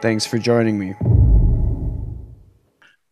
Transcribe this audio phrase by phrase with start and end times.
[0.00, 0.94] Thanks for joining me.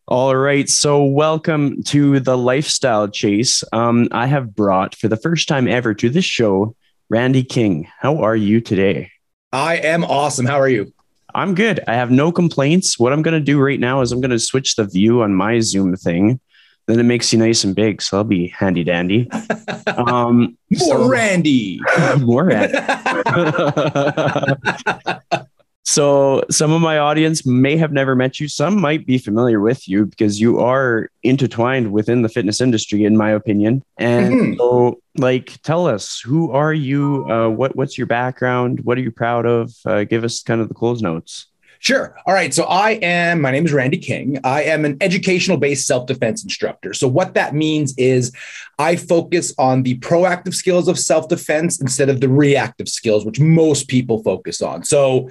[0.09, 0.69] All right.
[0.69, 3.65] So, welcome to the Lifestyle Chase.
[3.73, 6.77] Um, I have brought for the first time ever to this show
[7.09, 7.89] Randy King.
[7.99, 9.11] How are you today?
[9.53, 10.47] I am awesome.
[10.47, 10.93] How are you?
[11.35, 11.81] I'm good.
[11.89, 13.01] I have no complaints.
[13.01, 15.35] What I'm going to do right now is I'm going to switch the view on
[15.35, 16.39] my Zoom thing.
[16.87, 18.01] Then it makes you nice and big.
[18.01, 19.29] So, I'll be handy dandy.
[19.87, 21.81] Um, more so, Randy.
[22.19, 22.77] more Randy.
[25.89, 28.49] So some of my audience may have never met you.
[28.49, 33.17] Some might be familiar with you because you are intertwined within the fitness industry, in
[33.17, 33.85] my opinion.
[33.97, 34.59] And mm-hmm.
[34.59, 37.25] so, like, tell us who are you?
[37.31, 38.81] Uh, what what's your background?
[38.81, 39.73] What are you proud of?
[39.87, 41.47] Uh, give us kind of the Coles notes.
[41.79, 42.17] Sure.
[42.27, 42.53] All right.
[42.53, 44.39] So I am, my name is Randy King.
[44.43, 46.95] I am an educational based self defense instructor.
[46.95, 48.33] So what that means is
[48.79, 53.39] I focus on the proactive skills of self defense instead of the reactive skills, which
[53.39, 54.83] most people focus on.
[54.83, 55.31] So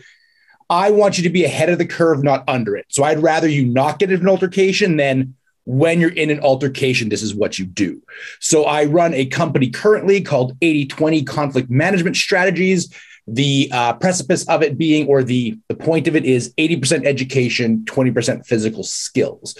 [0.70, 2.86] I want you to be ahead of the curve, not under it.
[2.90, 5.36] So I'd rather you not get in an altercation than
[5.66, 8.02] when you're in an altercation, this is what you do.
[8.40, 12.94] So I run a company currently called 8020 Conflict Management Strategies.
[13.28, 17.84] The uh, precipice of it being, or the, the point of it is 80% education,
[17.86, 19.58] 20% physical skills.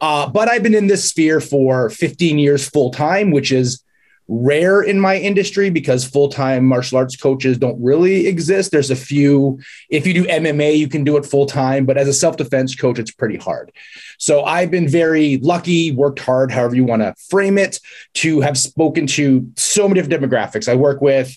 [0.00, 3.83] Uh, but I've been in this sphere for 15 years full time, which is
[4.26, 8.70] rare in my industry because full-time martial arts coaches don't really exist.
[8.70, 12.12] There's a few, if you do MMA, you can do it full-time, but as a
[12.12, 13.70] self-defense coach, it's pretty hard.
[14.18, 17.80] So I've been very lucky, worked hard, however you want to frame it,
[18.14, 20.68] to have spoken to so many different demographics.
[20.68, 21.36] I work with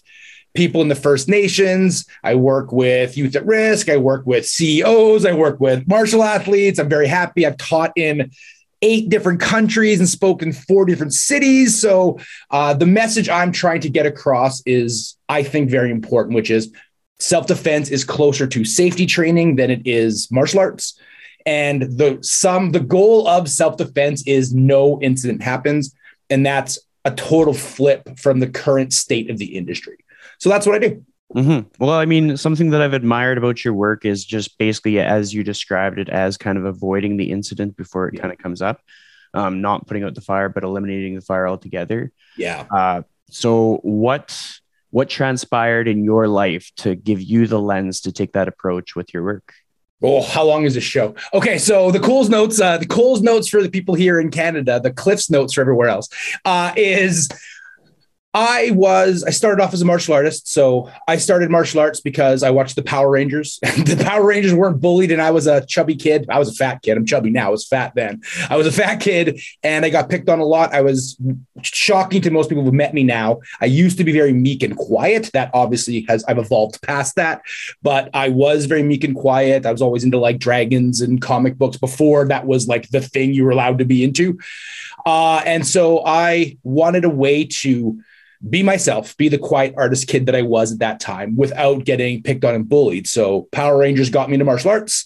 [0.53, 2.06] people in the First Nations.
[2.24, 3.90] I work with youth at risk.
[3.90, 5.26] I work with CEOs.
[5.26, 6.80] I work with martial athletes.
[6.80, 7.46] I'm very happy.
[7.46, 8.31] I've taught in
[8.82, 11.80] eight different countries and spoken four different cities.
[11.80, 12.20] So
[12.52, 16.72] uh, the message I'm trying to get across is, I think, very important, which is
[17.20, 21.00] self defense is closer to safety training than it is martial arts.
[21.46, 25.96] And the some the goal of self defense is no incident happens,
[26.30, 29.98] and that's a total flip from the current state of the industry.
[30.40, 31.06] So that's what I do.
[31.38, 31.84] Mm-hmm.
[31.84, 35.44] Well, I mean, something that I've admired about your work is just basically as you
[35.44, 38.22] described it as kind of avoiding the incident before it yeah.
[38.22, 38.81] kind of comes up,
[39.36, 42.12] um, not putting out the fire, but eliminating the fire altogether.
[42.38, 42.66] Yeah.
[42.72, 44.59] Uh, so what
[44.90, 49.14] what transpired in your life to give you the lens to take that approach with
[49.14, 49.53] your work?
[50.02, 51.16] Oh, how long is this show?
[51.34, 54.80] Okay, so the Coles notes, uh, the Coles notes for the people here in Canada,
[54.80, 56.08] the Cliffs notes for everywhere else,
[56.46, 57.30] uh, is
[58.40, 60.48] I was, I started off as a martial artist.
[60.48, 63.58] So I started martial arts because I watched the Power Rangers.
[63.62, 66.28] the Power Rangers weren't bullied, and I was a chubby kid.
[66.30, 66.97] I was a fat kid.
[66.97, 67.47] I'm chubby now.
[67.47, 68.22] I was fat then.
[68.47, 70.72] I was a fat kid, and I got picked on a lot.
[70.72, 71.20] I was
[71.64, 73.40] shocking to most people who met me now.
[73.59, 75.31] I used to be very meek and quiet.
[75.34, 77.42] That obviously has, I've evolved past that,
[77.81, 79.66] but I was very meek and quiet.
[79.66, 83.34] I was always into like dragons and comic books before that was like the thing
[83.34, 84.38] you were allowed to be into.
[85.08, 88.00] Uh, and so I wanted a way to,
[88.48, 92.22] be myself, be the quiet artist kid that I was at that time without getting
[92.24, 93.08] picked on and bullied.
[93.08, 95.06] So Power Rangers got me into martial arts,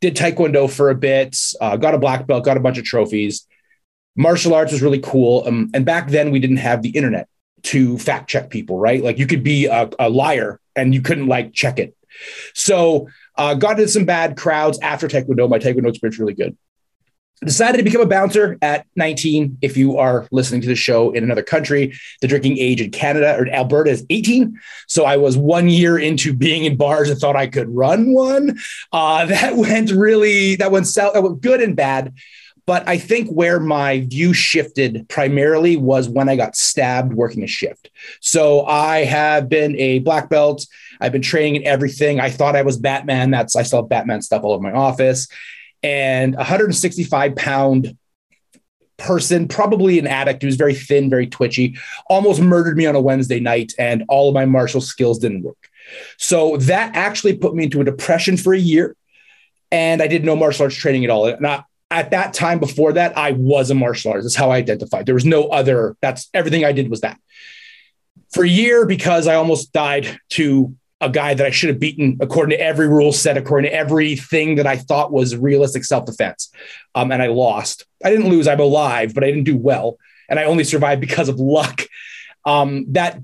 [0.00, 3.46] did Taekwondo for a bit, uh, got a black belt, got a bunch of trophies.
[4.16, 5.44] Martial arts was really cool.
[5.46, 7.28] Um, and back then we didn't have the internet
[7.64, 9.02] to fact check people, right?
[9.02, 11.94] Like you could be a, a liar and you couldn't like check it.
[12.54, 15.48] So uh, got into some bad crowds after Taekwondo.
[15.48, 16.56] My Taekwondo experience really good
[17.40, 21.24] decided to become a bouncer at 19 if you are listening to the show in
[21.24, 25.68] another country the drinking age in canada or alberta is 18 so i was one
[25.68, 28.58] year into being in bars and thought i could run one.
[28.92, 32.14] Uh, that went really that went south that went good and bad.
[32.64, 37.46] But i think where my view shifted primarily was when i got stabbed working a
[37.46, 37.90] shift.
[38.20, 40.66] So i have been a black belt.
[41.00, 42.20] I've been training in everything.
[42.20, 43.30] I thought i was batman.
[43.30, 45.28] That's i saw batman stuff all over my office
[45.82, 47.96] and 165 pound
[48.98, 51.76] person, probably an addict who's very thin, very twitchy,
[52.08, 55.68] almost murdered me on a Wednesday night, and all of my martial skills didn't work.
[56.16, 58.96] So that actually put me into a depression for a year.
[59.70, 61.26] And I did no martial arts training at all.
[61.26, 64.26] I, at that time before that, I was a martial artist.
[64.26, 65.06] That's how I identified.
[65.06, 67.18] There was no other, that's everything I did was that.
[68.32, 72.16] For a year, because I almost died to a guy that I should have beaten
[72.20, 76.50] according to every rule set, according to everything that I thought was realistic self defense.
[76.94, 77.84] Um, and I lost.
[78.04, 78.46] I didn't lose.
[78.46, 79.98] I'm alive, but I didn't do well.
[80.28, 81.82] And I only survived because of luck.
[82.44, 83.20] Um, that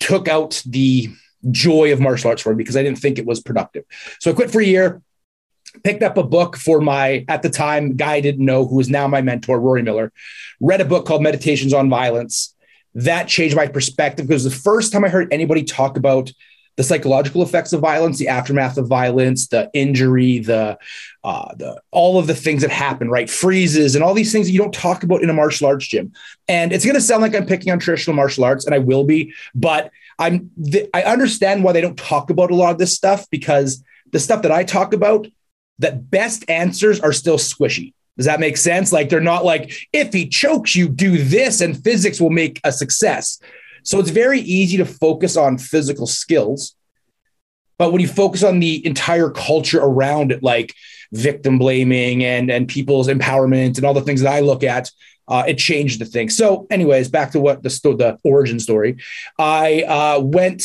[0.00, 1.10] took out the
[1.50, 3.84] joy of martial arts for me because I didn't think it was productive.
[4.20, 5.02] So I quit for a year,
[5.82, 8.88] picked up a book for my, at the time, guy I didn't know who is
[8.88, 10.12] now my mentor, Rory Miller,
[10.60, 12.54] read a book called Meditations on Violence.
[12.94, 16.30] That changed my perspective because the first time I heard anybody talk about
[16.76, 20.78] the psychological effects of violence, the aftermath of violence, the injury, the
[21.24, 23.28] uh, the all of the things that happen, right?
[23.28, 26.12] Freezes and all these things that you don't talk about in a martial arts gym.
[26.48, 29.04] And it's going to sound like I'm picking on traditional martial arts, and I will
[29.04, 32.94] be, but I'm th- I understand why they don't talk about a lot of this
[32.94, 33.82] stuff because
[34.12, 35.26] the stuff that I talk about,
[35.78, 37.92] that best answers are still squishy.
[38.16, 38.92] Does that make sense?
[38.92, 42.72] Like they're not like if he chokes you, do this, and physics will make a
[42.72, 43.40] success.
[43.86, 46.74] So it's very easy to focus on physical skills.
[47.78, 50.74] But when you focus on the entire culture around it, like
[51.12, 54.90] victim blaming and, and people's empowerment and all the things that I look at,
[55.28, 56.30] uh, it changed the thing.
[56.30, 58.96] So, anyways, back to what the, the origin story.
[59.38, 60.64] I uh, went,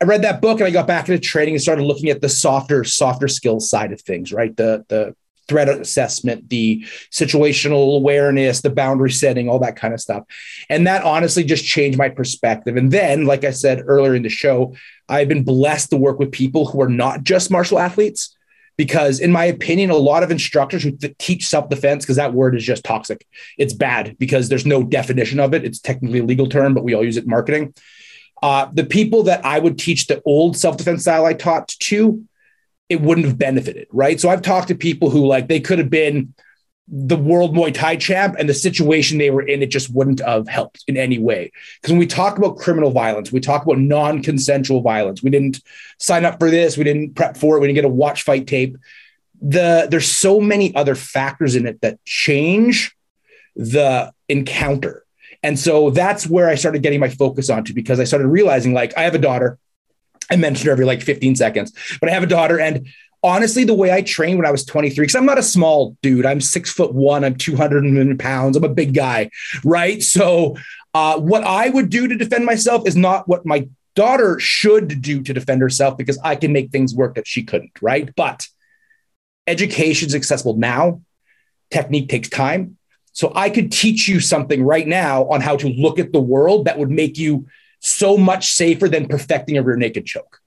[0.00, 2.30] I read that book and I got back into training and started looking at the
[2.30, 4.56] softer, softer skills side of things, right?
[4.56, 5.14] The, the
[5.48, 10.24] threat assessment, the situational awareness, the boundary setting, all that kind of stuff.
[10.68, 12.76] And that honestly just changed my perspective.
[12.76, 14.74] And then, like I said earlier in the show,
[15.08, 18.36] I've been blessed to work with people who are not just martial athletes.
[18.76, 22.34] Because, in my opinion, a lot of instructors who th- teach self defense, because that
[22.34, 23.24] word is just toxic,
[23.56, 25.64] it's bad because there's no definition of it.
[25.64, 27.72] It's technically a legal term, but we all use it in marketing.
[28.42, 32.24] Uh, the people that I would teach the old self defense style I taught to
[32.88, 34.20] it wouldn't have benefited, right?
[34.20, 36.34] So I've talked to people who like they could have been
[36.86, 40.46] the world Muay Thai champ and the situation they were in, it just wouldn't have
[40.48, 41.50] helped in any way.
[41.76, 45.22] Because when we talk about criminal violence, we talk about non consensual violence.
[45.22, 45.62] We didn't
[45.98, 48.46] sign up for this, we didn't prep for it, we didn't get a watch fight
[48.46, 48.76] tape.
[49.40, 52.94] The there's so many other factors in it that change
[53.56, 55.04] the encounter.
[55.42, 58.96] And so that's where I started getting my focus onto because I started realizing like
[58.96, 59.58] I have a daughter
[60.30, 62.58] I mention her every like 15 seconds, but I have a daughter.
[62.58, 62.86] And
[63.24, 66.26] honestly, the way I trained when I was 23, because I'm not a small dude,
[66.26, 69.30] I'm six foot one, I'm 200 pounds, I'm a big guy,
[69.64, 70.02] right?
[70.02, 70.56] So,
[70.92, 73.66] uh, what I would do to defend myself is not what my
[73.96, 77.72] daughter should do to defend herself because I can make things work that she couldn't,
[77.80, 78.14] right?
[78.14, 78.46] But
[79.46, 81.00] education is accessible now,
[81.70, 82.76] technique takes time.
[83.12, 86.66] So, I could teach you something right now on how to look at the world
[86.66, 87.46] that would make you
[87.84, 90.40] so much safer than perfecting a rear naked choke.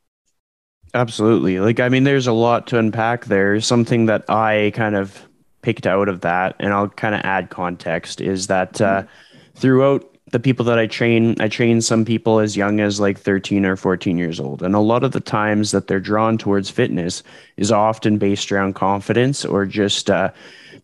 [0.94, 1.60] Absolutely.
[1.60, 3.62] Like, I mean, there's a lot to unpack there.
[3.62, 5.28] Something that I kind of
[5.62, 9.04] picked out of that, and I'll kind of add context, is that uh,
[9.56, 13.66] throughout the people that I train, I train some people as young as like 13
[13.66, 14.64] or 14 years old.
[14.64, 17.22] And a lot of the times that they're drawn towards fitness
[17.58, 20.32] is often based around confidence or just uh,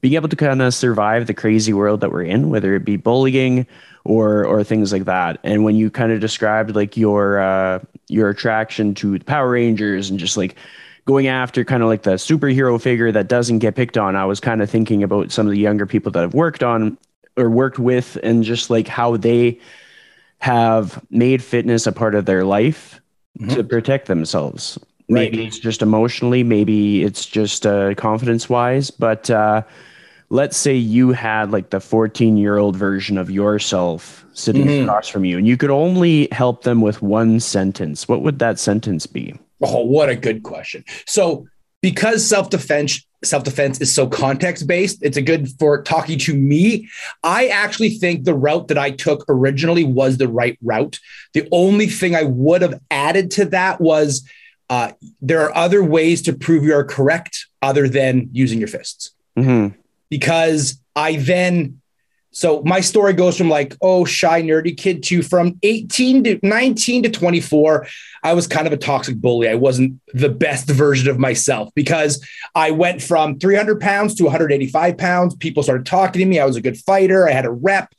[0.01, 2.97] being able to kind of survive the crazy world that we're in, whether it be
[2.97, 3.65] bullying
[4.05, 5.39] or or things like that.
[5.43, 10.09] And when you kind of described like your uh, your attraction to the Power Rangers
[10.09, 10.55] and just like
[11.05, 14.39] going after kind of like the superhero figure that doesn't get picked on, I was
[14.39, 16.97] kind of thinking about some of the younger people that I've worked on
[17.35, 19.59] or worked with, and just like how they
[20.39, 22.99] have made fitness a part of their life
[23.39, 23.55] mm-hmm.
[23.55, 24.77] to protect themselves.
[25.09, 25.31] Right.
[25.31, 29.63] Maybe it's just emotionally, maybe it's just uh, confidence wise, but uh,
[30.29, 34.83] let's say you had like the 14 year old version of yourself sitting mm-hmm.
[34.83, 38.59] across from you and you could only help them with one sentence what would that
[38.59, 39.37] sentence be?
[39.61, 40.83] Oh what a good question.
[41.05, 41.47] So
[41.81, 46.89] because self-defense self-defense is so context based it's a good for talking to me.
[47.23, 50.99] I actually think the route that i took originally was the right route.
[51.33, 54.27] The only thing i would have added to that was
[54.69, 59.11] uh, there are other ways to prove you are correct other than using your fists.
[59.37, 59.79] Mm-hmm
[60.13, 61.81] because I then
[62.29, 67.03] so my story goes from like, oh, shy, nerdy kid to from 18 to 19
[67.03, 67.87] to 24.
[68.23, 69.49] I was kind of a toxic bully.
[69.49, 74.97] I wasn't the best version of myself because I went from 300 pounds to 185
[74.97, 75.35] pounds.
[75.35, 76.39] People started talking to me.
[76.39, 77.27] I was a good fighter.
[77.27, 77.93] I had a rep.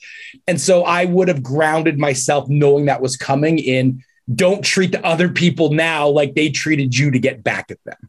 [0.46, 4.04] And so I would have grounded myself knowing that was coming in.
[4.32, 8.08] Don't treat the other people now like they treated you to get back at them.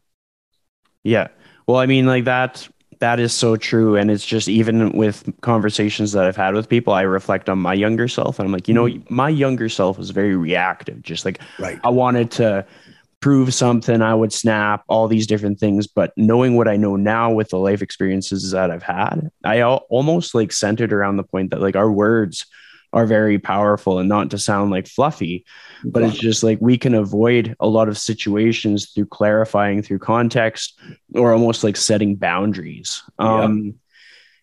[1.04, 1.28] Yeah.
[1.66, 2.68] Well, I mean, like that
[3.00, 3.96] that is so true.
[3.96, 7.74] And it's just even with conversations that I've had with people, I reflect on my
[7.74, 9.14] younger self and I'm like, you know, mm-hmm.
[9.14, 11.02] my younger self was very reactive.
[11.02, 11.78] Just like right.
[11.84, 12.66] I wanted to
[13.20, 15.86] prove something, I would snap, all these different things.
[15.86, 20.34] But knowing what I know now with the life experiences that I've had, I almost
[20.34, 22.46] like centered around the point that like our words
[22.92, 25.44] are very powerful and not to sound like fluffy
[25.84, 30.78] but it's just like we can avoid a lot of situations through clarifying through context
[31.14, 33.02] or almost like setting boundaries.
[33.18, 33.74] Um,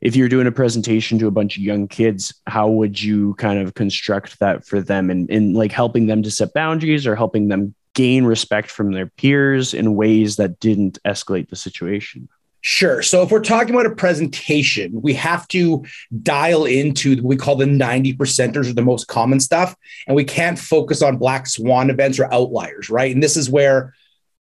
[0.02, 3.60] if you're doing a presentation to a bunch of young kids how would you kind
[3.60, 5.10] of construct that for them?
[5.10, 9.08] And in like helping them to set boundaries or helping them gain respect from their
[9.08, 12.28] peers in ways that didn't escalate the situation
[12.66, 13.02] Sure.
[13.02, 15.84] So if we're talking about a presentation, we have to
[16.22, 19.76] dial into what we call the 90 percenters or the most common stuff.
[20.08, 23.14] And we can't focus on black swan events or outliers, right?
[23.14, 23.94] And this is where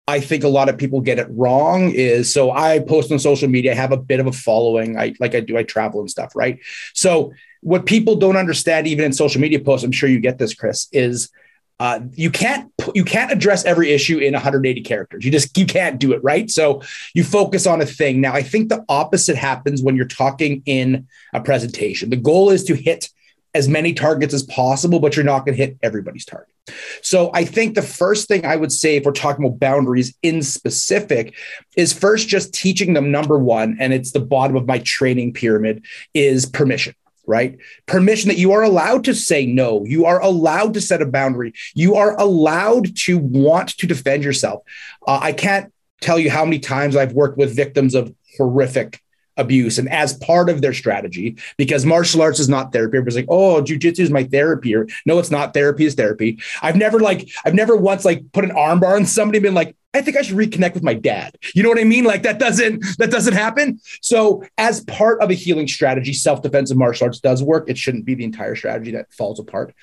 [0.07, 3.49] I think a lot of people get it wrong is so I post on social
[3.49, 4.97] media, I have a bit of a following.
[4.97, 6.59] I like I do, I travel and stuff, right?
[6.93, 10.53] So what people don't understand, even in social media posts, I'm sure you get this,
[10.53, 11.31] Chris, is
[11.79, 15.25] uh, you can't you can't address every issue in 180 characters.
[15.25, 16.49] You just you can't do it right.
[16.49, 16.81] So
[17.13, 18.21] you focus on a thing.
[18.21, 22.09] Now I think the opposite happens when you're talking in a presentation.
[22.09, 23.09] The goal is to hit
[23.53, 26.53] as many targets as possible, but you're not going to hit everybody's target.
[27.01, 30.41] So I think the first thing I would say if we're talking about boundaries in
[30.41, 31.35] specific
[31.77, 35.85] is first just teaching them number one, and it's the bottom of my training pyramid
[36.13, 36.95] is permission
[37.27, 37.57] right?
[37.85, 39.83] Permission that you are allowed to say no.
[39.85, 41.53] You are allowed to set a boundary.
[41.73, 44.63] You are allowed to want to defend yourself.
[45.07, 49.01] Uh, I can't tell you how many times I've worked with victims of horrific
[49.37, 53.25] abuse and as part of their strategy because martial arts is not therapy everybody's like
[53.27, 57.29] oh jujitsu is my therapy or no it's not therapy is therapy i've never like
[57.43, 60.21] i've never once like put an armbar on somebody and been like I think I
[60.21, 61.37] should reconnect with my dad.
[61.53, 62.03] You know what I mean?
[62.03, 63.79] Like that doesn't that doesn't happen.
[64.01, 67.69] So as part of a healing strategy, self-defensive martial arts does work.
[67.69, 69.73] It shouldn't be the entire strategy that falls apart.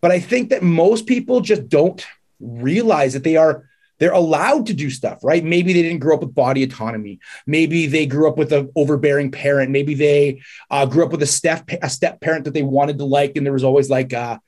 [0.00, 2.04] But I think that most people just don't
[2.40, 5.44] realize that they are they're allowed to do stuff, right?
[5.44, 7.18] Maybe they didn't grow up with body autonomy.
[7.46, 9.72] Maybe they grew up with an overbearing parent.
[9.72, 13.04] Maybe they uh, grew up with a step a step parent that they wanted to
[13.04, 14.40] like, and there was always like a,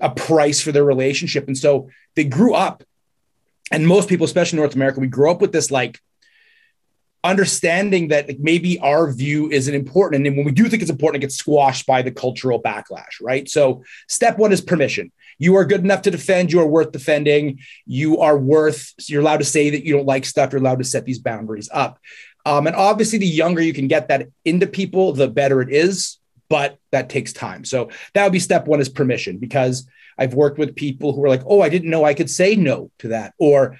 [0.00, 1.46] a price for their relationship.
[1.46, 2.82] And so they grew up
[3.72, 6.00] and most people, especially North America, we grow up with this like
[7.24, 10.16] understanding that maybe our view isn't important.
[10.16, 13.20] And then when we do think it's important, it gets squashed by the cultural backlash,
[13.20, 13.48] right?
[13.48, 15.10] So step one is permission.
[15.38, 16.52] You are good enough to defend.
[16.52, 17.58] You are worth defending.
[17.84, 20.52] You are worth, you're allowed to say that you don't like stuff.
[20.52, 21.98] You're allowed to set these boundaries up.
[22.46, 26.18] Um, and obviously, the younger you can get that into people, the better it is,
[26.48, 27.64] but that takes time.
[27.64, 29.86] So that would be step one is permission because
[30.18, 32.90] I've worked with people who are like, oh, I didn't know I could say no
[32.98, 33.34] to that.
[33.38, 33.78] Or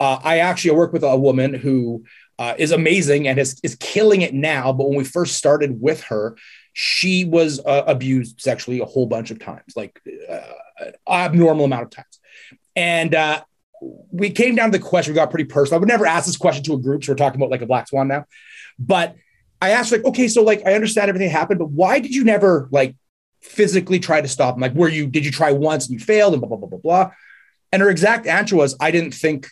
[0.00, 2.04] uh, I actually work with a woman who
[2.38, 4.72] uh, is amazing and is, is killing it now.
[4.72, 6.36] But when we first started with her,
[6.72, 10.40] she was uh, abused sexually a whole bunch of times, like uh,
[11.08, 12.20] abnormal amount of times.
[12.76, 13.42] And uh,
[14.12, 15.78] we came down to the question, we got pretty personal.
[15.78, 17.02] I would never ask this question to a group.
[17.02, 18.26] So we're talking about like a black swan now.
[18.78, 19.16] But
[19.60, 22.68] I asked, like, okay, so like I understand everything happened, but why did you never
[22.70, 22.94] like
[23.40, 24.60] physically try to stop him?
[24.60, 26.78] Like, were you, did you try once and you failed and blah, blah, blah, blah,
[26.78, 27.10] blah.
[27.72, 29.48] And her exact answer was, I didn't think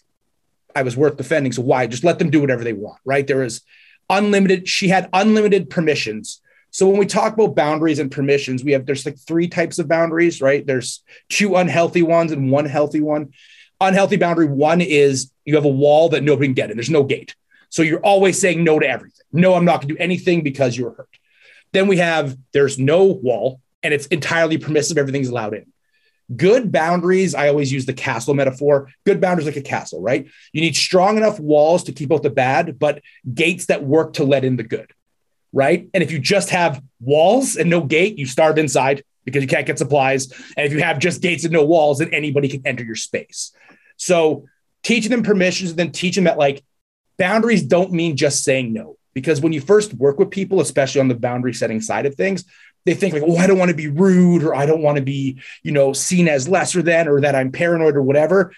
[0.75, 1.53] I was worth defending.
[1.53, 1.87] So why?
[1.87, 3.27] Just let them do whatever they want, right?
[3.27, 3.63] There is
[4.11, 6.41] unlimited, she had unlimited permissions.
[6.71, 9.89] So when we talk about boundaries and permissions, we have, there's like three types of
[9.89, 10.67] boundaries, right?
[10.67, 13.33] There's two unhealthy ones and one healthy one.
[13.81, 16.77] Unhealthy boundary one is you have a wall that nobody can get in.
[16.77, 17.35] There's no gate.
[17.69, 19.25] So you're always saying no to everything.
[19.33, 21.09] No, I'm not going to do anything because you're hurt.
[21.73, 24.99] Then we have there's no wall and it's entirely permissive.
[24.99, 25.73] Everything's allowed in.
[26.35, 28.91] Good boundaries, I always use the castle metaphor.
[29.05, 30.27] Good boundaries like a castle, right?
[30.53, 33.01] You need strong enough walls to keep out the bad, but
[33.33, 34.91] gates that work to let in the good,
[35.53, 35.89] right?
[35.95, 39.67] And if you just have walls and no gate, you starve inside because you can't
[39.67, 40.33] get supplies.
[40.57, 43.53] And if you have just gates and no walls, then anybody can enter your space.
[43.97, 44.47] So
[44.83, 46.65] teaching them permissions and then teaching them that like
[47.19, 48.97] boundaries don't mean just saying no.
[49.15, 52.45] Because when you first work with people, especially on the boundary setting side of things,
[52.87, 55.03] they think like, oh, I don't want to be rude or I don't want to
[55.03, 58.53] be, you know, seen as lesser than or that I'm paranoid or whatever.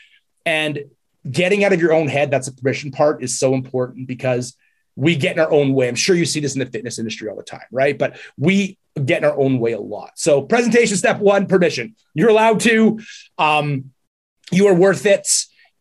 [0.44, 0.84] And
[1.28, 4.54] getting out of your own head, that's the permission part is so important because
[4.96, 5.88] we get in our own way.
[5.88, 7.98] I'm sure you see this in the fitness industry all the time, right?
[7.98, 10.12] But we get in our own way a lot.
[10.16, 11.96] So presentation step one, permission.
[12.14, 13.00] You're allowed to,
[13.38, 13.92] um,
[14.50, 15.28] you are worth it,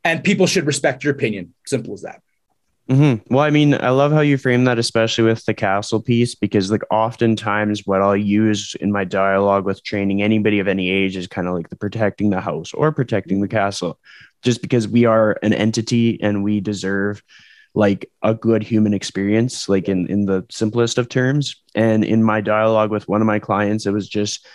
[0.03, 1.53] and people should respect your opinion.
[1.65, 2.21] Simple as that.
[2.89, 3.33] Mm-hmm.
[3.33, 6.71] Well, I mean, I love how you frame that, especially with the castle piece, because
[6.71, 11.27] like oftentimes what I'll use in my dialogue with training anybody of any age is
[11.27, 13.99] kind of like the protecting the house or protecting the castle,
[14.41, 17.21] just because we are an entity and we deserve
[17.75, 21.61] like a good human experience, like in in the simplest of terms.
[21.75, 24.47] And in my dialogue with one of my clients, it was just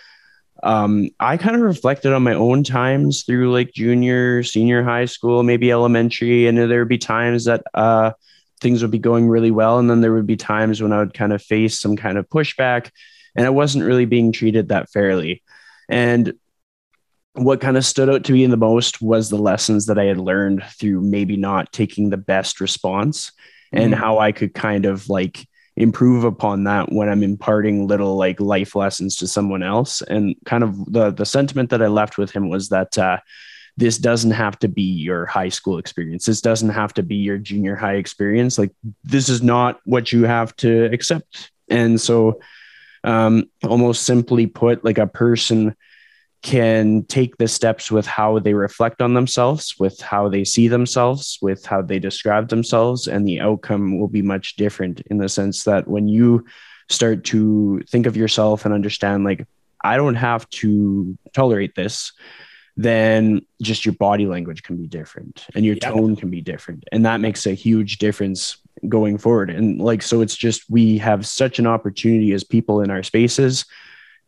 [0.62, 5.42] um, I kind of reflected on my own times through like junior, senior high school,
[5.42, 8.12] maybe elementary, and there would be times that uh,
[8.60, 11.14] things would be going really well, and then there would be times when I would
[11.14, 12.90] kind of face some kind of pushback,
[13.34, 15.42] and I wasn't really being treated that fairly.
[15.88, 16.34] And
[17.34, 20.18] what kind of stood out to me the most was the lessons that I had
[20.18, 23.32] learned through maybe not taking the best response
[23.72, 24.02] and Mm-hmm.
[24.02, 28.74] how I could kind of like improve upon that when I'm imparting little like life
[28.74, 30.02] lessons to someone else.
[30.02, 33.18] And kind of the the sentiment that I left with him was that uh,
[33.76, 36.26] this doesn't have to be your high school experience.
[36.26, 38.58] This doesn't have to be your junior high experience.
[38.58, 41.50] Like this is not what you have to accept.
[41.68, 42.40] And so,
[43.04, 45.74] um, almost simply put, like a person
[46.42, 51.38] can take the steps with how they reflect on themselves, with how they see themselves,
[51.40, 55.64] with how they describe themselves, and the outcome will be much different in the sense
[55.64, 56.44] that when you
[56.88, 59.46] start to think of yourself and understand, like,
[59.84, 62.12] I don't have to tolerate this,
[62.76, 65.92] then just your body language can be different and your Yep.
[65.92, 66.84] tone can be different.
[66.90, 68.56] And that makes a huge difference
[68.88, 69.50] going forward.
[69.50, 73.64] And like, so it's just we have such an opportunity as people in our spaces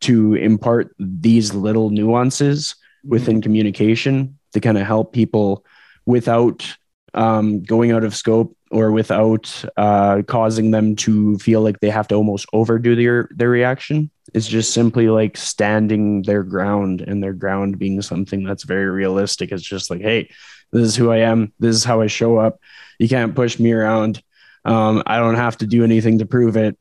[0.01, 2.75] to impart these little nuances
[3.05, 5.65] within communication to kind of help people
[6.07, 6.77] without
[7.15, 12.09] um, going out of scope or without uh, causing them to feel like they have
[12.09, 14.11] to almost overdo their their reaction.
[14.33, 19.53] It's just simply like standing their ground and their ground being something that's very realistic.
[19.53, 20.29] It's just like, hey,
[20.73, 21.53] this is who I am.
[21.61, 22.59] This is how I show up.
[22.99, 24.21] You can't push me around.
[24.65, 26.77] Um, I don't have to do anything to prove it.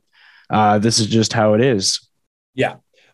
[0.49, 2.07] Uh, this is just how it is.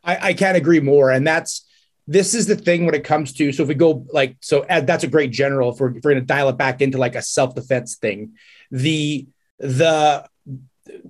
[0.10, 1.12] I, I can't agree more.
[1.12, 1.66] And that's
[2.08, 5.04] this is the thing when it comes to so if we go like so that's
[5.04, 7.22] a great general if we're, if we're going to dial it back into like a
[7.22, 8.34] self-defense thing
[8.72, 9.28] the
[9.60, 10.26] the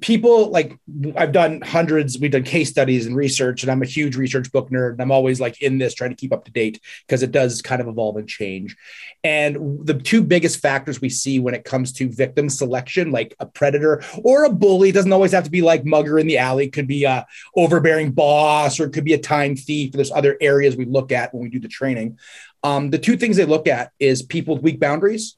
[0.01, 0.77] people like
[1.15, 4.69] I've done hundreds, we've done case studies and research, and I'm a huge research book
[4.69, 4.93] nerd.
[4.93, 7.62] And I'm always like in this trying to keep up to date because it does
[7.62, 8.75] kind of evolve and change.
[9.24, 13.46] And the two biggest factors we see when it comes to victim selection, like a
[13.46, 16.74] predator or a bully, doesn't always have to be like mugger in the alley, it
[16.74, 19.91] could be a overbearing boss, or it could be a time thief.
[19.91, 22.17] There's other areas we look at when we do the training.
[22.63, 25.38] Um, the two things they look at is people with weak boundaries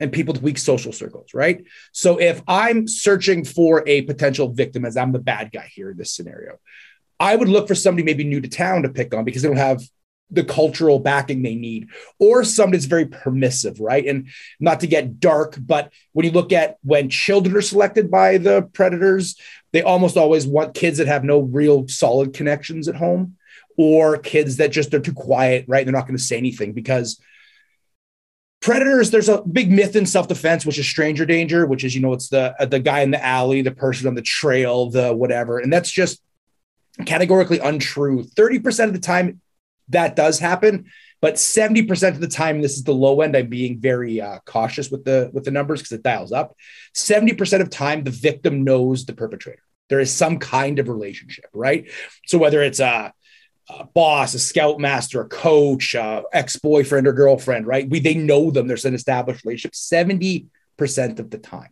[0.00, 1.64] and people with weak social circles, right?
[1.92, 5.96] So if I'm searching for a potential victim, as I'm the bad guy here in
[5.96, 6.58] this scenario,
[7.20, 9.58] I would look for somebody maybe new to town to pick on because they don't
[9.58, 9.82] have
[10.30, 14.06] the cultural backing they need, or somebody that's very permissive, right?
[14.06, 14.28] And
[14.60, 18.62] not to get dark, but when you look at when children are selected by the
[18.72, 19.36] predators,
[19.72, 23.36] they almost always want kids that have no real solid connections at home,
[23.76, 25.84] or kids that just are too quiet, right?
[25.84, 27.20] They're not going to say anything because
[28.60, 32.12] predators there's a big myth in self-defense which is stranger danger which is you know
[32.12, 35.58] it's the uh, the guy in the alley the person on the trail the whatever.
[35.58, 36.20] And that's just
[37.06, 38.24] categorically untrue.
[38.24, 39.40] 30% of the time
[39.88, 40.86] that does happen
[41.20, 44.90] but 70% of the time this is the low end i'm being very uh, cautious
[44.90, 46.56] with the with the numbers because it dials up.
[46.96, 49.62] 70% of time the victim knows the perpetrator.
[49.88, 51.90] There is some kind of relationship right?
[52.26, 53.12] So whether it's a
[53.78, 57.88] a boss, a scoutmaster, a coach, uh, ex-boyfriend or girlfriend, right?
[57.88, 58.66] We they know them.
[58.66, 60.48] There's an established relationship 70%
[61.18, 61.70] of the time.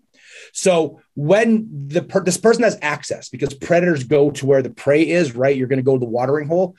[0.53, 5.09] So when the per- this person has access, because predators go to where the prey
[5.09, 5.57] is, right?
[5.57, 6.77] You're going to go to the watering hole.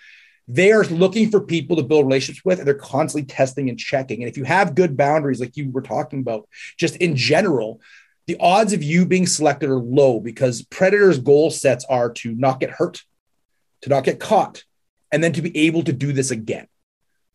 [0.48, 4.22] They are looking for people to build relationships with, and they're constantly testing and checking.
[4.22, 7.82] And if you have good boundaries, like you were talking about, just in general,
[8.26, 12.60] the odds of you being selected are low because predators' goal sets are to not
[12.60, 13.04] get hurt,
[13.82, 14.64] to not get caught,
[15.12, 16.68] and then to be able to do this again.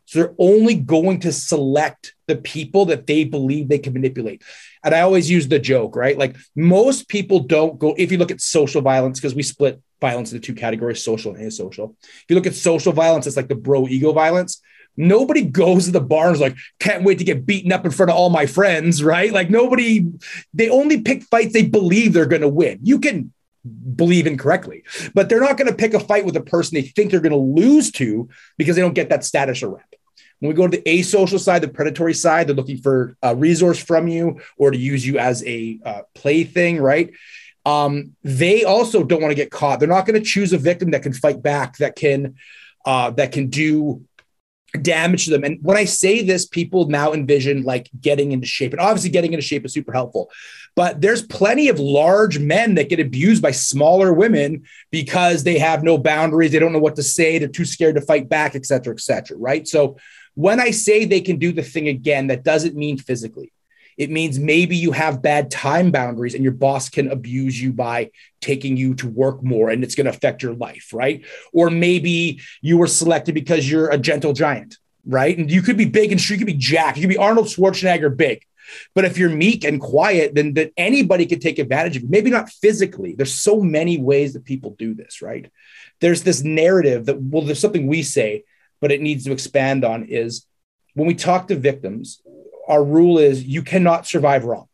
[0.07, 4.43] So they're only going to select the people that they believe they can manipulate.
[4.85, 6.17] And I always use the joke, right?
[6.17, 10.33] Like most people don't go, if you look at social violence, because we split violence
[10.33, 11.95] into two categories social and asocial.
[12.03, 14.61] If you look at social violence, it's like the bro ego violence.
[14.97, 17.91] Nobody goes to the bar and is like, can't wait to get beaten up in
[17.91, 19.33] front of all my friends, right?
[19.33, 20.07] Like nobody,
[20.53, 22.81] they only pick fights they believe they're going to win.
[22.83, 23.33] You can
[23.95, 24.85] believe incorrectly.
[25.15, 27.33] But they're not going to pick a fight with a person they think they're going
[27.33, 29.95] to lose to because they don't get that status or rep.
[30.41, 33.83] When we go to the asocial side, the predatory side, they're looking for a resource
[33.83, 37.13] from you or to use you as a uh, plaything, right?
[37.65, 39.81] Um, they also don't want to get caught.
[39.81, 42.35] They're not going to choose a victim that can fight back, that can
[42.85, 44.05] uh, that can do
[44.83, 45.45] damage to them.
[45.45, 48.73] And when I say this, people now envision like getting into shape.
[48.73, 50.31] And obviously, getting into shape is super helpful.
[50.77, 55.85] But there's plenty of large men that get abused by smaller women because they have
[55.85, 56.51] no boundaries.
[56.51, 57.39] They don't know what to say.
[57.39, 59.37] They're too scared to fight back, et cetera, et cetera.
[59.37, 59.69] Right.
[59.69, 59.99] So
[60.35, 63.53] when I say they can do the thing again, that doesn't mean physically.
[63.97, 68.11] It means maybe you have bad time boundaries and your boss can abuse you by
[68.41, 71.25] taking you to work more and it's going to affect your life, right?
[71.53, 75.39] Or maybe you were selected because you're a gentle giant, right?
[75.39, 78.17] And you could be big and you could be Jack, you could be Arnold Schwarzenegger
[78.17, 78.45] big.
[78.95, 82.09] But if you're meek and quiet, then that anybody could take advantage of you.
[82.09, 83.15] Maybe not physically.
[83.15, 85.51] There's so many ways that people do this, right?
[86.01, 88.45] There's this narrative that, well, there's something we say
[88.85, 90.47] but it needs to expand on is
[90.93, 92.21] when we talk to victims,
[92.69, 94.69] our rule is you cannot survive wrong.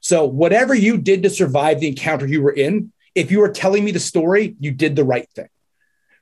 [0.00, 3.86] So, whatever you did to survive the encounter you were in, if you were telling
[3.86, 5.48] me the story, you did the right thing,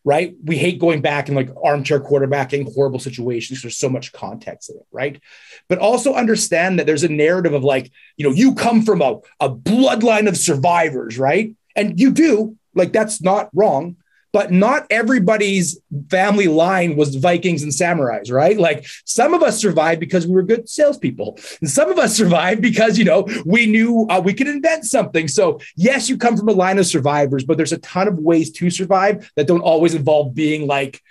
[0.06, 0.36] right?
[0.44, 3.60] We hate going back and like armchair quarterbacking horrible situations.
[3.60, 5.20] There's so much context in it, right?
[5.68, 9.18] But also understand that there's a narrative of like, you know, you come from a,
[9.40, 11.56] a bloodline of survivors, right?
[11.74, 13.96] And you do, like, that's not wrong
[14.32, 15.78] but not everybody's
[16.10, 18.58] family line was Vikings and samurais, right?
[18.58, 22.60] Like some of us survived because we were good salespeople, and some of us survived
[22.60, 25.28] because you know we knew uh, we could invent something.
[25.28, 28.50] So yes, you come from a line of survivors, but there's a ton of ways
[28.52, 31.02] to survive that don't always involve being like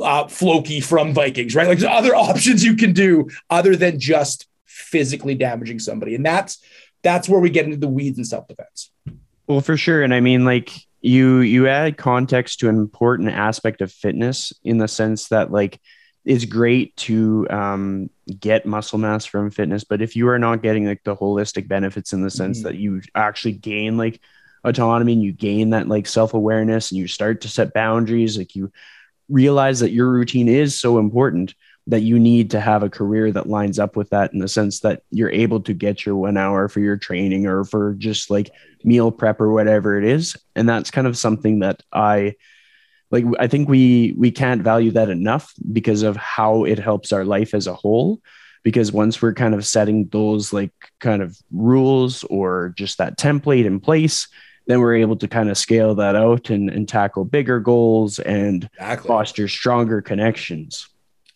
[0.00, 1.68] uh, Floki from Vikings, right?
[1.68, 6.58] Like there's other options you can do other than just physically damaging somebody, and that's
[7.02, 8.90] that's where we get into the weeds in self defense.
[9.46, 10.70] Well, for sure, and I mean like
[11.02, 15.80] you you add context to an important aspect of fitness in the sense that like
[16.24, 20.86] it's great to um, get muscle mass from fitness but if you are not getting
[20.86, 22.68] like the holistic benefits in the sense mm-hmm.
[22.68, 24.20] that you actually gain like
[24.64, 28.70] autonomy and you gain that like self-awareness and you start to set boundaries like you
[29.28, 31.54] realize that your routine is so important
[31.88, 34.80] that you need to have a career that lines up with that in the sense
[34.80, 38.50] that you're able to get your one hour for your training or for just like
[38.84, 40.36] meal prep or whatever it is.
[40.54, 42.34] And that's kind of something that i
[43.10, 47.24] like i think we we can't value that enough because of how it helps our
[47.24, 48.20] life as a whole.
[48.62, 53.64] Because once we're kind of setting those like kind of rules or just that template
[53.64, 54.28] in place
[54.68, 58.70] then we're able to kind of scale that out and, and tackle bigger goals and
[58.74, 59.08] exactly.
[59.08, 60.88] foster stronger connections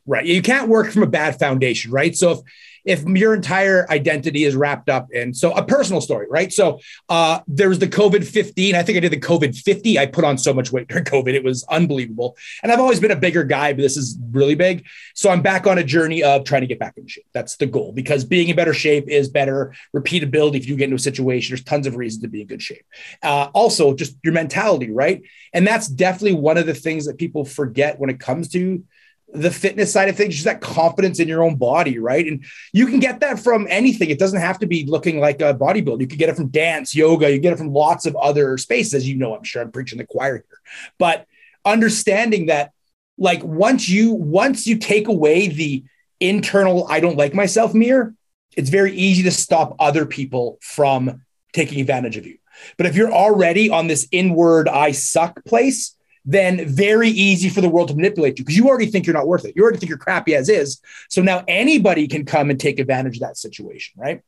[0.07, 0.25] Right.
[0.25, 2.17] You can't work from a bad foundation, right?
[2.17, 2.41] So if
[2.87, 6.53] if your entire identity is wrapped up in so a personal story, right?
[6.53, 8.75] So uh there was the COVID 15.
[8.75, 9.99] I think I did the COVID 50.
[9.99, 11.35] I put on so much weight during COVID.
[11.35, 12.37] It was unbelievable.
[12.63, 14.87] And I've always been a bigger guy, but this is really big.
[15.15, 17.27] So I'm back on a journey of trying to get back in shape.
[17.35, 20.57] That's the goal because being in better shape is better repeatability.
[20.57, 22.87] If you get into a situation, there's tons of reasons to be in good shape.
[23.23, 25.23] Uh, also, just your mentality, right?
[25.53, 28.85] And that's definitely one of the things that people forget when it comes to
[29.33, 32.27] the fitness side of things, just that confidence in your own body, right?
[32.27, 34.09] And you can get that from anything.
[34.09, 36.01] It doesn't have to be looking like a bodybuilder.
[36.01, 39.09] You can get it from dance, yoga, you get it from lots of other spaces.
[39.09, 40.61] You know, I'm sure I'm preaching the choir here,
[40.99, 41.27] but
[41.65, 42.73] understanding that,
[43.19, 45.85] like, once you once you take away the
[46.21, 48.15] internal "I don't like myself" mirror,
[48.57, 52.39] it's very easy to stop other people from taking advantage of you.
[52.77, 57.69] But if you're already on this inward "I suck" place, then very easy for the
[57.69, 59.55] world to manipulate you because you already think you're not worth it.
[59.55, 60.81] You already think you're crappy as is.
[61.09, 64.23] So now anybody can come and take advantage of that situation, right?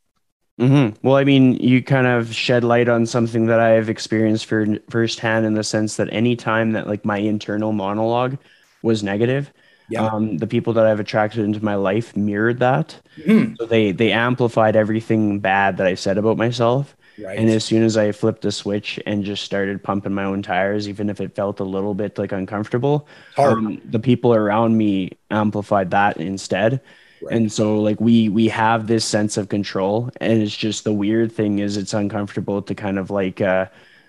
[0.61, 1.07] Mm-hmm.
[1.07, 5.45] Well, I mean, you kind of shed light on something that I've experienced for firsthand
[5.45, 8.39] in the sense that any time that like my internal monologue
[8.83, 9.53] was negative,
[9.89, 10.07] yeah.
[10.07, 13.01] um, the people that I've attracted into my life mirrored that.
[13.19, 13.55] Mm-hmm.
[13.55, 16.97] So they they amplified everything bad that I said about myself.
[17.21, 17.39] Right.
[17.39, 20.89] And as soon as I flipped the switch and just started pumping my own tires,
[20.89, 25.91] even if it felt a little bit like uncomfortable, um, the people around me amplified
[25.91, 26.81] that instead.
[27.21, 27.35] Right.
[27.35, 31.33] And so like we we have this sense of control, and it's just the weird
[31.33, 33.67] thing is it's uncomfortable to kind of like uh,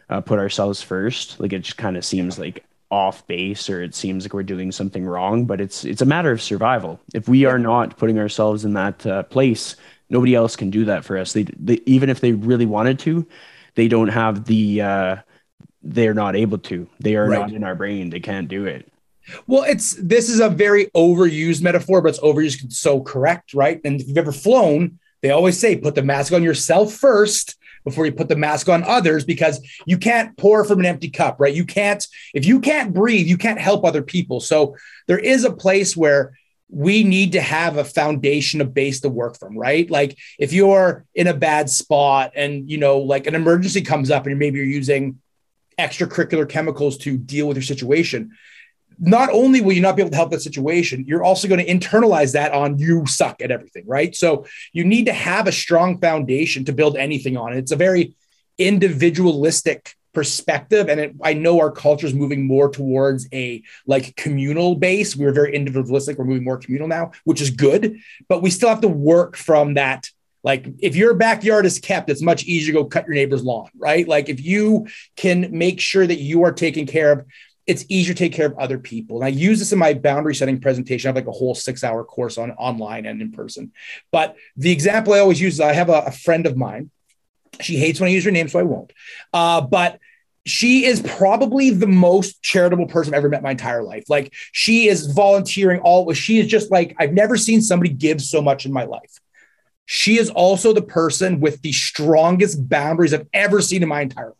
[0.09, 1.39] uh, put ourselves first.
[1.39, 4.71] Like it just kind of seems like off base or it seems like we're doing
[4.71, 8.65] something wrong but it's it's a matter of survival if we are not putting ourselves
[8.65, 9.75] in that uh, place
[10.09, 11.33] Nobody else can do that for us.
[11.33, 13.25] They, they even if they really wanted to,
[13.75, 14.81] they don't have the.
[14.81, 15.15] Uh,
[15.81, 16.87] they're not able to.
[16.99, 17.39] They are right.
[17.39, 18.09] not in our brain.
[18.09, 18.91] They can't do it.
[19.47, 23.79] Well, it's this is a very overused metaphor, but it's overused so correct, right?
[23.85, 28.05] And if you've ever flown, they always say put the mask on yourself first before
[28.05, 31.53] you put the mask on others because you can't pour from an empty cup, right?
[31.53, 34.39] You can't, if you can't breathe, you can't help other people.
[34.39, 34.75] So
[35.07, 36.37] there is a place where
[36.69, 39.89] we need to have a foundation, a base to work from, right?
[39.89, 44.27] Like if you're in a bad spot and you know, like an emergency comes up
[44.27, 45.19] and maybe you're using
[45.79, 48.31] extracurricular chemicals to deal with your situation,
[48.99, 51.73] not only will you not be able to help that situation, you're also going to
[51.73, 54.15] internalize that on you suck at everything, right?
[54.15, 57.53] So you need to have a strong foundation to build anything on.
[57.53, 58.13] It's a very
[58.57, 64.75] individualistic perspective and it, i know our culture is moving more towards a like communal
[64.75, 68.69] base we're very individualistic we're moving more communal now which is good but we still
[68.69, 70.09] have to work from that
[70.43, 73.69] like if your backyard is kept it's much easier to go cut your neighbor's lawn
[73.77, 77.25] right like if you can make sure that you are taken care of
[77.69, 79.17] it's easier to take care of other people.
[79.17, 81.07] And I use this in my boundary setting presentation.
[81.07, 83.73] I have like a whole six hour course on online and in person.
[84.11, 86.89] But the example I always use is I have a, a friend of mine
[87.61, 88.93] she hates when I use her name, so I won't.
[89.33, 89.99] Uh, but
[90.45, 94.05] she is probably the most charitable person I've ever met my entire life.
[94.09, 98.41] Like she is volunteering all she is just like I've never seen somebody give so
[98.41, 99.19] much in my life.
[99.85, 104.27] She is also the person with the strongest boundaries I've ever seen in my entire
[104.27, 104.38] life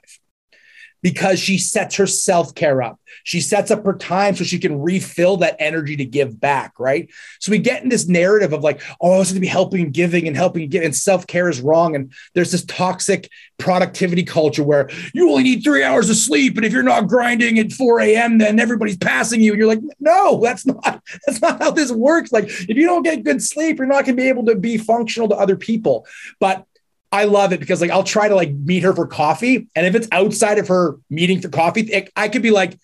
[1.02, 3.00] because she sets her self care up.
[3.24, 7.10] She sets up her time so she can refill that energy to give back, right?
[7.40, 9.82] So we get in this narrative of like, oh, I was going to be helping
[9.82, 11.96] and giving and helping and giving, and self care is wrong.
[11.96, 16.66] And there's this toxic productivity culture where you only need three hours of sleep, and
[16.66, 19.52] if you're not grinding at 4 a.m., then everybody's passing you.
[19.52, 22.32] And you're like, no, that's not that's not how this works.
[22.32, 24.78] Like, if you don't get good sleep, you're not going to be able to be
[24.78, 26.06] functional to other people.
[26.40, 26.66] But
[27.12, 29.96] I love it because like I'll try to like meet her for coffee, and if
[29.96, 32.78] it's outside of her meeting for coffee, it, I could be like,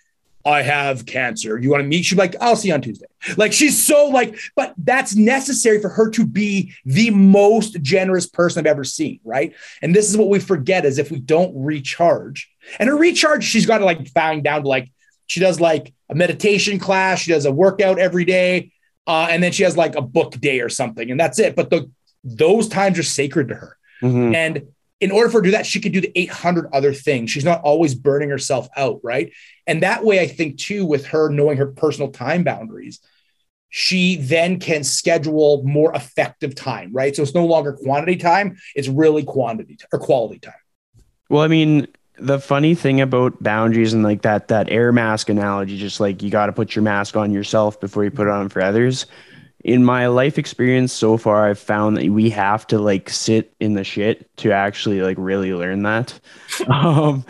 [0.45, 1.57] I have cancer.
[1.57, 2.05] You want to meet?
[2.05, 3.07] She'd be like, I'll see you on Tuesday.
[3.35, 8.59] Like she's so like, but that's necessary for her to be the most generous person
[8.59, 9.53] I've ever seen, right?
[9.81, 13.65] And this is what we forget is if we don't recharge, and her recharge, she's
[13.65, 14.89] got to like bowing down to like
[15.27, 18.71] she does like a meditation class, she does a workout every day,
[19.07, 21.55] uh, and then she has like a book day or something, and that's it.
[21.55, 21.89] But the
[22.23, 23.77] those times are sacred to her.
[24.05, 24.35] Mm-hmm.
[24.35, 24.67] And
[25.01, 27.31] in order for her to do that, she could do the 800 other things.
[27.31, 29.31] She's not always burning herself out, right?
[29.67, 32.99] And that way, I think too, with her knowing her personal time boundaries,
[33.69, 37.15] she then can schedule more effective time, right?
[37.15, 40.53] So it's no longer quantity time; it's really quantity or quality time.
[41.29, 41.87] Well, I mean,
[42.17, 46.29] the funny thing about boundaries and like that that air mask analogy, just like you
[46.29, 49.07] got to put your mask on yourself before you put it on for others
[49.65, 53.73] in my life experience so far i've found that we have to like sit in
[53.73, 56.17] the shit to actually like really learn that.
[56.69, 57.25] Um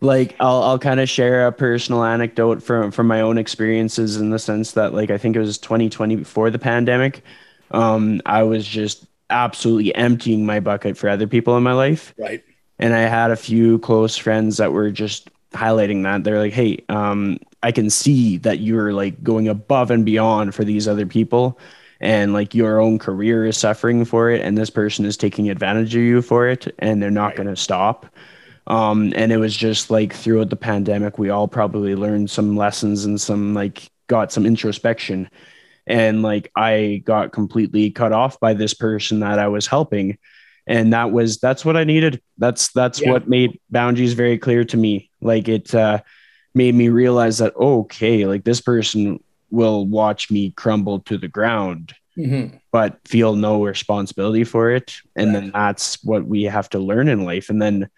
[0.00, 4.30] like i'll, I'll kind of share a personal anecdote from from my own experiences in
[4.30, 7.22] the sense that like i think it was 2020 before the pandemic.
[7.70, 12.14] Um i was just absolutely emptying my bucket for other people in my life.
[12.18, 12.42] Right.
[12.78, 16.84] And i had a few close friends that were just highlighting that they're like hey
[16.88, 21.58] um I can see that you're like going above and beyond for these other people
[22.00, 25.94] and like your own career is suffering for it and this person is taking advantage
[25.94, 27.36] of you for it and they're not right.
[27.36, 28.06] going to stop
[28.68, 33.04] um, and it was just like throughout the pandemic we all probably learned some lessons
[33.04, 35.28] and some like got some introspection
[35.86, 40.18] and like i got completely cut off by this person that i was helping
[40.66, 43.10] and that was that's what i needed that's that's yeah.
[43.10, 46.00] what made boundaries very clear to me like it uh
[46.54, 51.94] made me realize that okay, like this person will watch me crumble to the ground,
[52.16, 52.56] mm-hmm.
[52.72, 54.96] but feel no responsibility for it.
[55.14, 55.40] And right.
[55.40, 57.50] then that's what we have to learn in life.
[57.50, 57.88] And then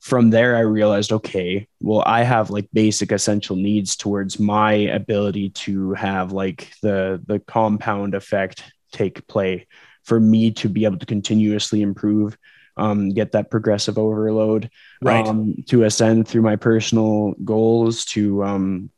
[0.00, 5.50] from there, I realized, okay, well, I have like basic essential needs towards my ability
[5.50, 8.62] to have like the the compound effect
[8.92, 9.66] take play
[10.04, 12.38] for me to be able to continuously improve
[12.78, 14.70] um, get that progressive overload
[15.02, 15.26] right.
[15.26, 18.90] um, to ascend through my personal goals to um,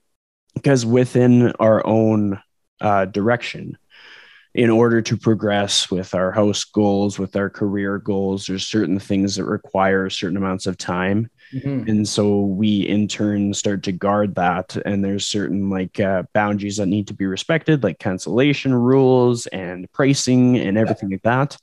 [0.54, 2.40] because within our own
[2.80, 3.76] uh, direction
[4.52, 9.36] in order to progress with our house goals with our career goals there's certain things
[9.36, 11.88] that require certain amounts of time mm-hmm.
[11.88, 16.78] and so we in turn start to guard that and there's certain like uh, boundaries
[16.78, 21.14] that need to be respected like cancellation rules and pricing and everything yeah.
[21.14, 21.56] like that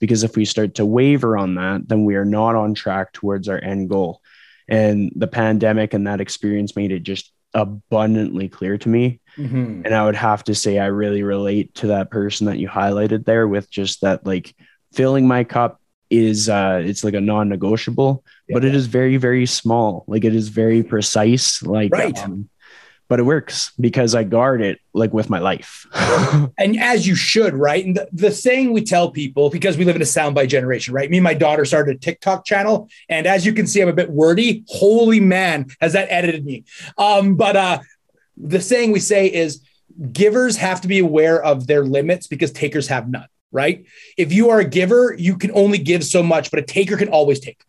[0.00, 3.48] because if we start to waver on that, then we are not on track towards
[3.48, 4.20] our end goal.
[4.66, 9.20] And the pandemic and that experience made it just abundantly clear to me.
[9.36, 9.82] Mm-hmm.
[9.84, 13.24] And I would have to say, I really relate to that person that you highlighted
[13.24, 14.54] there with just that, like
[14.92, 18.54] filling my cup is, uh, it's like a non negotiable, yeah.
[18.54, 20.04] but it is very, very small.
[20.06, 21.62] Like it is very precise.
[21.62, 22.18] Like, right.
[22.18, 22.48] Um,
[23.10, 25.84] but it works because I guard it like with my life.
[26.58, 27.84] and as you should, right?
[27.84, 31.10] And the, the saying we tell people, because we live in a soundbite generation, right?
[31.10, 32.88] Me and my daughter started a TikTok channel.
[33.08, 34.64] And as you can see, I'm a bit wordy.
[34.68, 36.62] Holy man, has that edited me.
[36.96, 37.80] Um, but uh,
[38.36, 39.60] the saying we say is
[40.12, 43.86] givers have to be aware of their limits because takers have none, right?
[44.16, 47.08] If you are a giver, you can only give so much, but a taker can
[47.08, 47.60] always take.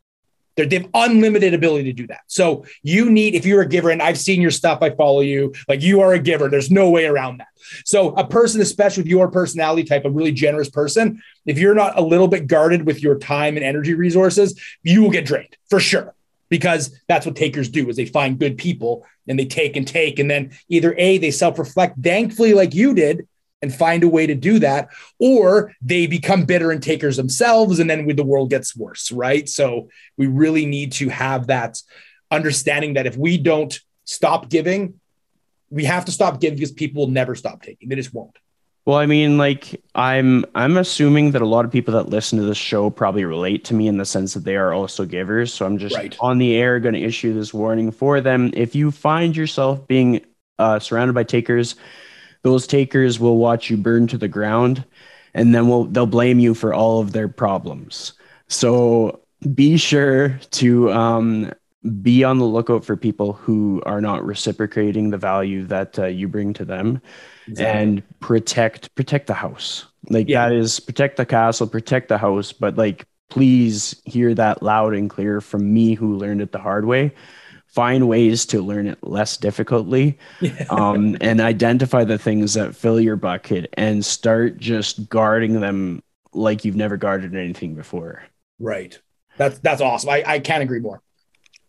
[0.55, 2.21] They're, they have unlimited ability to do that.
[2.27, 5.53] So you need, if you're a giver, and I've seen your stuff, I follow you,
[5.67, 6.49] like you are a giver.
[6.49, 7.47] There's no way around that.
[7.85, 11.97] So a person, especially with your personality type, a really generous person, if you're not
[11.97, 15.79] a little bit guarded with your time and energy resources, you will get drained for
[15.79, 16.13] sure.
[16.49, 20.19] Because that's what takers do is they find good people and they take and take.
[20.19, 23.25] And then either A, they self-reflect, thankfully, like you did,
[23.61, 27.89] and find a way to do that, or they become bitter and takers themselves, and
[27.89, 29.47] then the world gets worse, right?
[29.47, 31.81] So we really need to have that
[32.31, 34.99] understanding that if we don't stop giving,
[35.69, 37.89] we have to stop giving because people will never stop taking.
[37.89, 38.37] They just won't.
[38.83, 42.45] Well, I mean, like I'm I'm assuming that a lot of people that listen to
[42.45, 45.53] this show probably relate to me in the sense that they are also givers.
[45.53, 46.17] So I'm just Right.
[46.19, 48.49] on the air going to issue this warning for them.
[48.53, 50.21] If you find yourself being
[50.57, 51.75] uh, surrounded by takers,
[52.43, 54.85] those takers will watch you burn to the ground,
[55.33, 58.13] and then will they'll blame you for all of their problems.
[58.47, 59.21] So
[59.53, 61.51] be sure to um,
[62.01, 66.27] be on the lookout for people who are not reciprocating the value that uh, you
[66.27, 67.01] bring to them
[67.57, 70.47] and protect protect the house like Yeah.
[70.49, 75.09] that is protect the castle protect the house but like please hear that loud and
[75.09, 77.13] clear from me who learned it the hard way
[77.71, 80.17] find ways to learn it less difficultly
[80.69, 86.03] um, and identify the things that fill your bucket and start just guarding them
[86.33, 88.23] like you've never guarded anything before
[88.61, 88.97] Right.
[89.37, 90.11] That's that's awesome.
[90.11, 91.01] I, I can't agree more.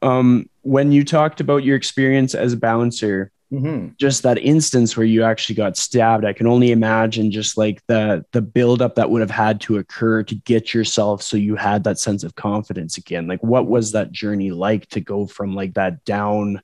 [0.03, 3.89] um, when you talked about your experience as a bouncer Mm-hmm.
[3.99, 8.25] just that instance where you actually got stabbed i can only imagine just like the
[8.33, 11.99] the buildup that would have had to occur to get yourself so you had that
[11.99, 13.27] sense of confidence again.
[13.27, 16.61] Like what was that journey like to go from like that down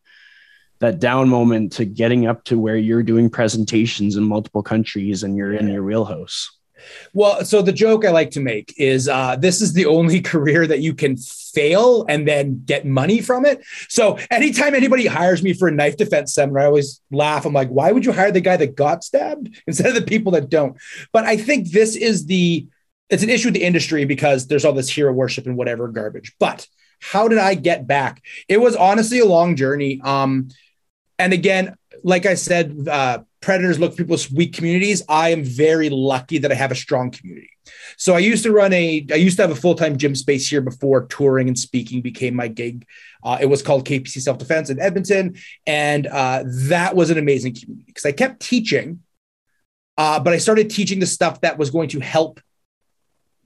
[0.81, 5.37] that down moment to getting up to where you're doing presentations in multiple countries and
[5.37, 6.58] you're in your wheelhouse
[7.13, 10.67] Well, so the joke I like to make is uh, this is the only career
[10.67, 13.65] that you can fail and then get money from it.
[13.89, 17.45] So anytime anybody hires me for a knife defense seminar, I always laugh.
[17.45, 20.33] I'm like, why would you hire the guy that got stabbed instead of the people
[20.33, 20.77] that don't?
[21.13, 22.67] But I think this is the
[23.11, 26.35] it's an issue with the industry because there's all this hero worship and whatever garbage.
[26.39, 26.67] But
[27.01, 28.23] how did I get back?
[28.49, 30.01] It was honestly a long journey.
[30.03, 30.49] Um,
[31.19, 35.03] and again, like I said, uh, predators look for people's weak communities.
[35.09, 37.51] I am very lucky that I have a strong community.
[37.97, 40.49] So I used to run a, I used to have a full time gym space
[40.49, 42.87] here before touring and speaking became my gig.
[43.23, 47.55] Uh, it was called KPC Self Defense in Edmonton, and uh, that was an amazing
[47.55, 49.03] community because I kept teaching,
[49.97, 52.41] uh, but I started teaching the stuff that was going to help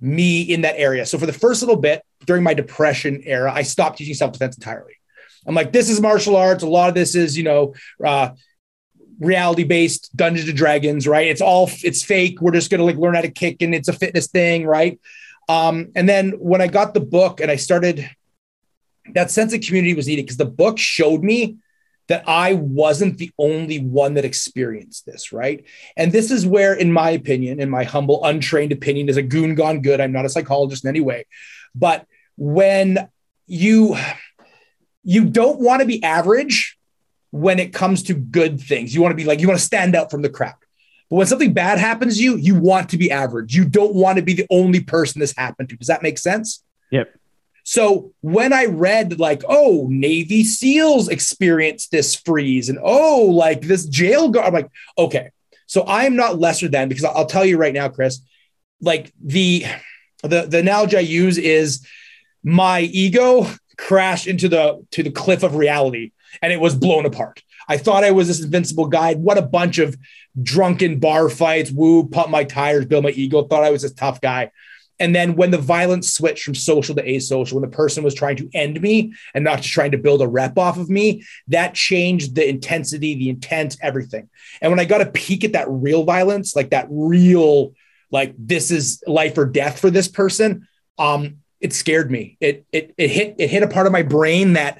[0.00, 1.06] me in that area.
[1.06, 4.56] So for the first little bit during my depression era, I stopped teaching self defense
[4.56, 4.94] entirely.
[5.46, 6.62] I'm like, this is martial arts.
[6.62, 7.74] A lot of this is, you know,
[8.04, 8.30] uh,
[9.20, 11.28] reality based Dungeons and Dragons, right?
[11.28, 12.40] It's all it's fake.
[12.40, 15.00] We're just gonna like learn how to kick, and it's a fitness thing, right?
[15.48, 18.08] Um, and then when I got the book and I started,
[19.14, 21.56] that sense of community was needed because the book showed me
[22.08, 25.64] that I wasn't the only one that experienced this, right?
[25.96, 29.54] And this is where, in my opinion, in my humble, untrained opinion, as a goon
[29.54, 31.26] gone good, I'm not a psychologist in any way,
[31.74, 33.08] but when
[33.46, 33.96] you
[35.04, 36.78] you don't want to be average
[37.32, 38.94] when it comes to good things.
[38.94, 40.54] You want to be like, you want to stand out from the crowd.
[41.10, 43.56] But when something bad happens to you, you want to be average.
[43.56, 45.76] You don't want to be the only person this happened to.
[45.76, 46.62] Does that make sense?
[46.90, 47.12] Yep.
[47.64, 53.86] So when I read like, oh, Navy SEALs experienced this freeze, and oh, like this
[53.86, 55.30] jail guard, I'm like, okay.
[55.66, 58.20] So I am not lesser than because I'll tell you right now, Chris,
[58.80, 59.64] like the
[60.22, 61.86] the the analogy I use is
[62.42, 63.46] my ego
[63.78, 67.42] crashed into the to the cliff of reality and it was blown apart.
[67.68, 69.14] I thought I was this invincible guy.
[69.14, 69.96] What a bunch of
[70.40, 73.44] drunken bar fights, woo, pump my tires, build my ego.
[73.44, 74.50] Thought I was this tough guy.
[74.98, 78.36] And then when the violence switched from social to asocial, when the person was trying
[78.36, 81.74] to end me and not just trying to build a rep off of me, that
[81.74, 84.28] changed the intensity, the intent, everything.
[84.60, 87.72] And when I got a peek at that real violence, like that real,
[88.12, 90.68] like this is life or death for this person,
[90.98, 92.36] um, it scared me.
[92.40, 94.78] It it it hit it hit a part of my brain that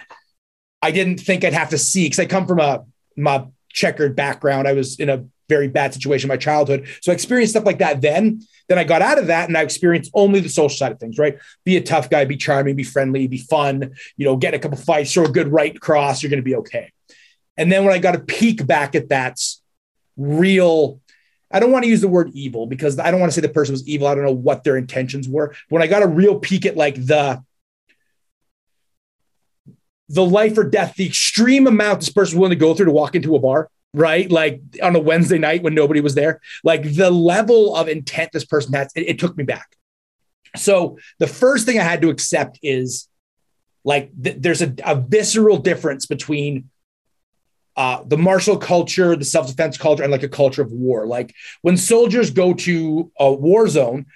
[0.82, 2.84] I didn't think I'd have to see because I come from a
[3.16, 4.68] my checkered background.
[4.68, 6.88] I was in a very bad situation in my childhood.
[7.02, 8.42] So I experienced stuff like that then.
[8.68, 11.18] Then I got out of that and I experienced only the social side of things,
[11.18, 11.36] right?
[11.64, 14.78] Be a tough guy, be charming, be friendly, be fun, you know, get a couple
[14.78, 16.90] fights, throw a good right cross, you're going to be okay.
[17.56, 19.38] And then when I got a peek back at that
[20.16, 21.00] real,
[21.50, 23.52] I don't want to use the word evil because I don't want to say the
[23.52, 24.06] person was evil.
[24.06, 25.48] I don't know what their intentions were.
[25.48, 27.44] But when I got a real peek at like the
[30.12, 32.92] the life or death, the extreme amount this person was willing to go through to
[32.92, 34.30] walk into a bar, right?
[34.30, 38.44] Like on a Wednesday night when nobody was there, like the level of intent this
[38.44, 39.76] person has, it, it took me back.
[40.54, 43.08] So the first thing I had to accept is
[43.84, 46.68] like th- there's a, a visceral difference between
[47.74, 51.06] uh, the martial culture, the self defense culture, and like a culture of war.
[51.06, 54.06] Like when soldiers go to a war zone,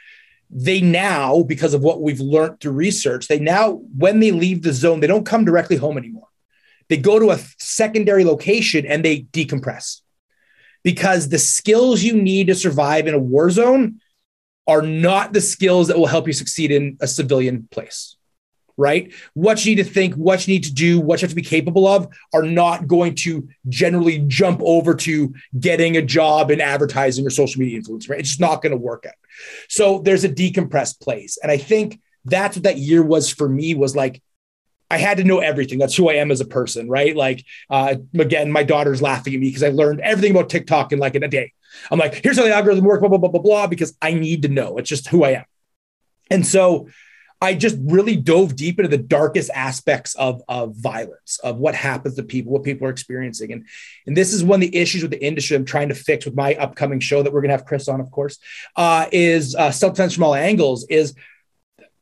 [0.50, 4.72] they now, because of what we've learned through research, they now, when they leave the
[4.72, 6.28] zone, they don't come directly home anymore.
[6.88, 10.02] They go to a secondary location and they decompress
[10.84, 14.00] because the skills you need to survive in a war zone
[14.68, 18.16] are not the skills that will help you succeed in a civilian place.
[18.76, 19.12] Right?
[19.34, 21.42] What you need to think, what you need to do, what you have to be
[21.42, 27.26] capable of are not going to generally jump over to getting a job in advertising
[27.26, 28.20] or social media influence, right?
[28.20, 29.14] It's just not going to work out.
[29.68, 31.38] So there's a decompressed place.
[31.42, 34.22] And I think that's what that year was for me was like,
[34.90, 35.78] I had to know everything.
[35.78, 37.16] That's who I am as a person, right?
[37.16, 41.00] Like, uh, again, my daughter's laughing at me because I learned everything about TikTok in
[41.00, 41.52] like in a day.
[41.90, 44.42] I'm like, here's how the algorithm works, blah, blah, blah, blah, blah, because I need
[44.42, 44.78] to know.
[44.78, 45.44] It's just who I am.
[46.30, 46.88] And so
[47.40, 52.14] I just really dove deep into the darkest aspects of, of violence, of what happens
[52.16, 53.52] to people, what people are experiencing.
[53.52, 53.66] And,
[54.06, 56.34] and this is one of the issues with the industry I'm trying to fix with
[56.34, 58.38] my upcoming show that we're going to have Chris on, of course,
[58.76, 61.14] uh, is uh, self-defense from all angles, is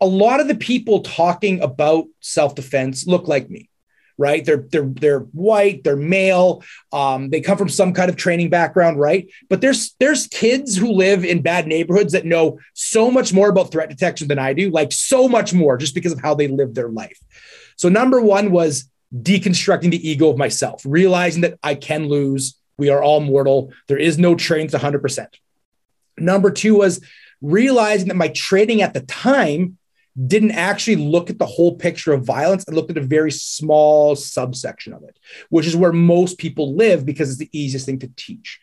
[0.01, 3.71] a lot of the people talking about self-defense look like me
[4.19, 4.45] right?
[4.45, 6.63] They're they're they're white, they're male,
[6.93, 9.31] um, they come from some kind of training background, right?
[9.49, 13.71] But there's there's kids who live in bad neighborhoods that know so much more about
[13.73, 16.75] threat detection than I do, like so much more, just because of how they live
[16.75, 17.19] their life.
[17.77, 22.57] So number one was deconstructing the ego of myself, realizing that I can lose.
[22.77, 23.73] We are all mortal.
[23.87, 25.29] There is no training to 100%.
[26.19, 27.01] Number two was
[27.41, 29.79] realizing that my training at the time
[30.27, 34.15] didn't actually look at the whole picture of violence and looked at a very small
[34.15, 35.19] subsection of it,
[35.51, 38.61] which is where most people live because it's the easiest thing to teach.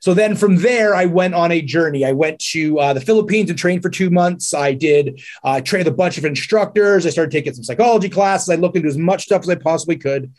[0.00, 2.06] So then from there, I went on a journey.
[2.06, 4.54] I went to uh, the Philippines and trained for two months.
[4.54, 7.06] I did uh, train a bunch of instructors.
[7.06, 8.48] I started taking some psychology classes.
[8.48, 10.32] I looked into as much stuff as I possibly could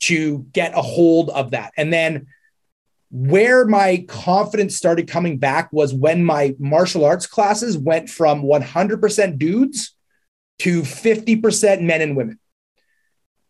[0.00, 1.72] to get a hold of that.
[1.76, 2.26] And then
[3.10, 9.38] where my confidence started coming back was when my martial arts classes went from 100%
[9.38, 9.93] dudes
[10.60, 12.38] to 50% men and women.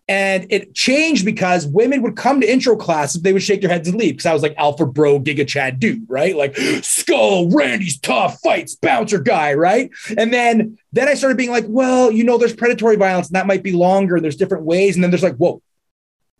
[0.06, 3.88] And it changed because women would come to intro classes, they would shake their heads
[3.88, 6.36] and leave because I was like alpha bro, giga chad dude, right?
[6.36, 9.90] Like skull, Randy's tough, fights, bouncer guy, right?
[10.18, 13.46] And then then I started being like, well, you know, there's predatory violence and that
[13.46, 14.16] might be longer.
[14.16, 14.94] and There's different ways.
[14.94, 15.62] And then there's like, whoa,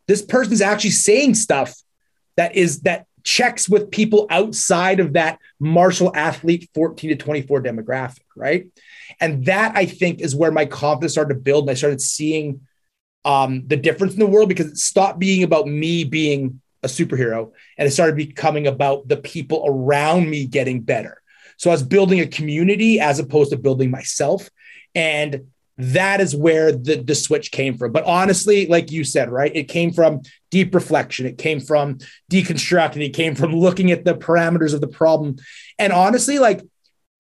[0.08, 1.74] this person's actually saying stuff
[2.36, 8.20] that is that checks with people outside of that martial athlete 14 to 24 demographic,
[8.36, 8.66] right?
[9.20, 11.64] And that I think is where my confidence started to build.
[11.64, 12.60] And I started seeing
[13.24, 17.50] um, the difference in the world because it stopped being about me being a superhero
[17.78, 21.22] and it started becoming about the people around me getting better.
[21.56, 24.50] So I was building a community as opposed to building myself.
[24.94, 25.46] And
[25.76, 27.90] that is where the, the switch came from.
[27.90, 31.26] But honestly, like you said, right, it came from deep reflection.
[31.26, 31.98] It came from
[32.30, 33.04] deconstructing.
[33.04, 35.36] It came from looking at the parameters of the problem.
[35.78, 36.62] And honestly, like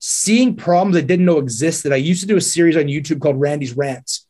[0.06, 1.90] seeing problems I didn't know existed.
[1.90, 4.26] I used to do a series on YouTube called Randy's Rants.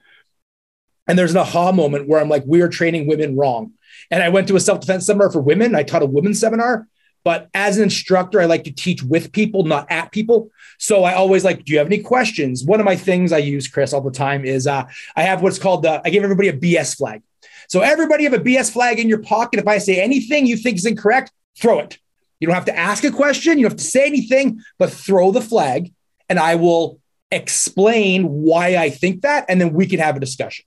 [1.09, 3.73] And there's an aha moment where I'm like, we are training women wrong.
[4.09, 5.75] And I went to a self defense seminar for women.
[5.75, 6.87] I taught a women's seminar.
[7.25, 10.53] But as an instructor, I like to teach with people, not at people.
[10.79, 12.63] So I always like, do you have any questions?
[12.63, 14.85] One of my things I use, Chris, all the time is uh,
[15.17, 17.23] I have what's called the, I give everybody a BS flag.
[17.69, 19.59] So everybody have a BS flag in your pocket.
[19.59, 21.99] If I say anything you think is incorrect, throw it.
[22.41, 25.31] You don't have to ask a question, you don't have to say anything, but throw
[25.31, 25.93] the flag
[26.29, 29.45] and I will explain why I think that.
[29.49, 30.65] And then we can have a discussion.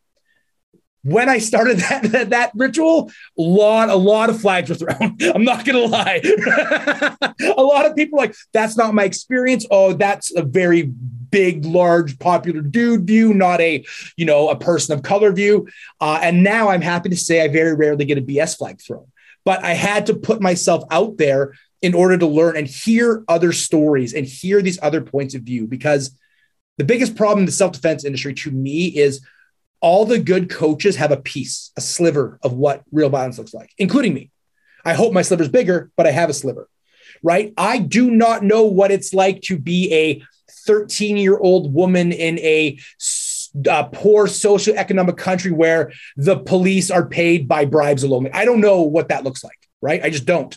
[1.04, 5.18] When I started that, that, that ritual, a lot, a lot of flags were thrown.
[5.36, 6.22] I'm not gonna lie.
[7.58, 9.66] a lot of people like, that's not my experience.
[9.72, 14.96] Oh, that's a very big, large, popular dude view, not a, you know, a person
[14.96, 15.68] of color view.
[16.02, 19.08] Uh, and now I'm happy to say I very rarely get a BS flag thrown
[19.48, 23.54] but I had to put myself out there in order to learn and hear other
[23.54, 25.68] stories and hear these other points of view.
[25.68, 26.12] Because
[26.78, 29.26] the biggest problem in the self-defense industry to me is
[29.80, 33.72] all the good coaches have a piece a sliver of what real violence looks like
[33.78, 34.32] including me.
[34.84, 36.68] I hope my sliver's bigger but i have a sliver
[37.24, 37.54] right?
[37.58, 40.24] I do not know what it's like to be a
[40.66, 42.80] 13 year old woman in a
[43.70, 48.30] uh, poor socioeconomic country where the police are paid by bribes alone.
[48.34, 50.04] I don't know what that looks like, right?
[50.04, 50.56] I just don't.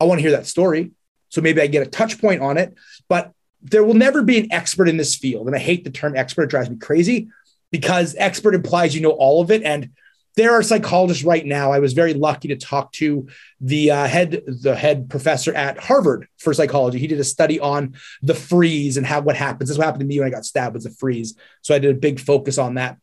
[0.00, 0.92] I want to hear that story.
[1.28, 2.74] So maybe I get a touch point on it,
[3.08, 5.46] but there will never be an expert in this field.
[5.46, 7.28] And I hate the term expert, it drives me crazy
[7.70, 9.62] because expert implies you know all of it.
[9.62, 9.90] And
[10.36, 11.72] there are psychologists right now.
[11.72, 13.28] I was very lucky to talk to
[13.60, 16.98] the uh, head, the head professor at Harvard for psychology.
[16.98, 19.68] He did a study on the freeze and how what happens.
[19.68, 21.36] This is what happened to me when I got stabbed was a freeze.
[21.62, 22.98] So I did a big focus on that.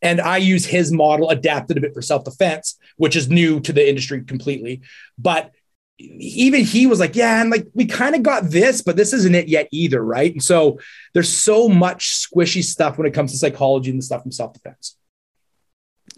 [0.00, 3.72] And I use his model adapted a bit for self defense, which is new to
[3.72, 4.82] the industry completely.
[5.18, 5.52] But
[5.98, 9.34] even he was like, yeah, and like we kind of got this, but this isn't
[9.34, 10.32] it yet either, right?
[10.32, 10.80] And so
[11.14, 14.52] there's so much squishy stuff when it comes to psychology and the stuff from self
[14.52, 14.96] defense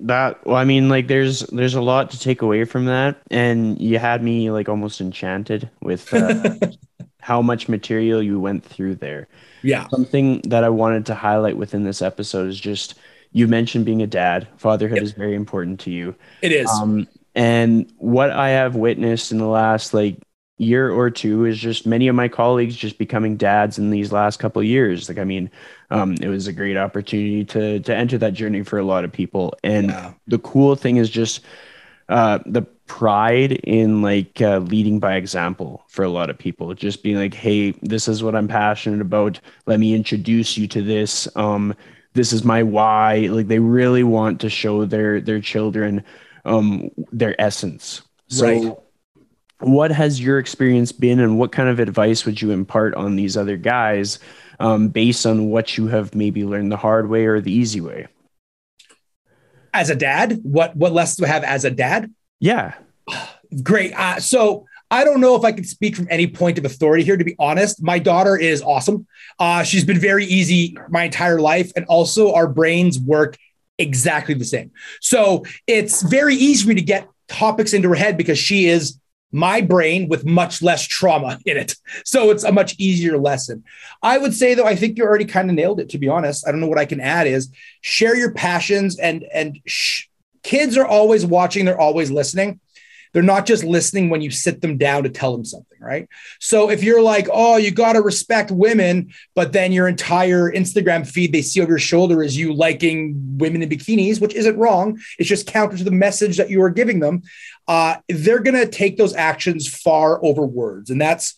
[0.00, 3.80] that well i mean like there's there's a lot to take away from that and
[3.80, 6.56] you had me like almost enchanted with uh,
[7.20, 9.26] how much material you went through there.
[9.62, 9.88] Yeah.
[9.88, 12.96] Something that I wanted to highlight within this episode is just
[13.32, 14.46] you mentioned being a dad.
[14.58, 15.04] Fatherhood Yep.
[15.04, 16.14] is very important to you.
[16.42, 16.68] It is.
[16.68, 20.18] Um, and what I have witnessed in the last like
[20.58, 24.38] year or two is just many of my colleagues just becoming dads in these last
[24.38, 25.08] couple of years.
[25.08, 25.50] Like, I mean,
[25.90, 29.12] um, it was a great opportunity to to enter that journey for a lot of
[29.12, 29.54] people.
[29.64, 30.12] And Yeah.
[30.26, 31.40] the cool thing is just
[32.08, 36.74] uh, the pride in like uh, leading by example for a lot of people.
[36.74, 39.40] Just being like, hey, this is what I'm passionate about.
[39.66, 41.28] Let me introduce you to this.
[41.36, 41.74] Um,
[42.12, 43.28] this is my why.
[43.30, 46.04] Like they really want to show their their children
[46.44, 48.02] um, their essence.
[48.28, 48.76] So, Right.
[49.60, 53.36] What has your experience been, and what kind of advice would you impart on these
[53.36, 54.18] other guys
[54.60, 58.06] um, based on what you have maybe learned the hard way or the easy way?
[59.74, 62.10] as a dad, what what lessons do I have as a dad?
[62.40, 62.74] Yeah.
[63.62, 63.92] Great.
[63.92, 67.16] Uh, so I don't know if I can speak from any point of authority here.
[67.16, 69.06] To be honest, my daughter is awesome.
[69.38, 73.36] Uh, she's been very easy my entire life, and also our brains work
[73.76, 74.70] exactly the same.
[75.00, 78.98] So it's very easy for me to get topics into her head because she is
[79.34, 81.74] my brain with much less trauma in it.
[82.04, 83.64] So it's a much easier lesson.
[84.02, 85.88] I would say though, I think you already kind of nailed it.
[85.90, 87.26] To be honest, I don't know what I can add.
[87.26, 90.06] Is share your passions and and sh-
[90.44, 91.64] kids are always watching.
[91.64, 92.60] They're always listening.
[93.14, 96.08] They're not just listening when you sit them down to tell them something, right?
[96.40, 101.06] So if you're like, oh, you got to respect women, but then your entire Instagram
[101.06, 105.00] feed they see over your shoulder is you liking women in bikinis, which isn't wrong.
[105.18, 107.22] It's just counter to the message that you are giving them.
[107.66, 110.90] Uh, they're going to take those actions far over words.
[110.90, 111.34] And that's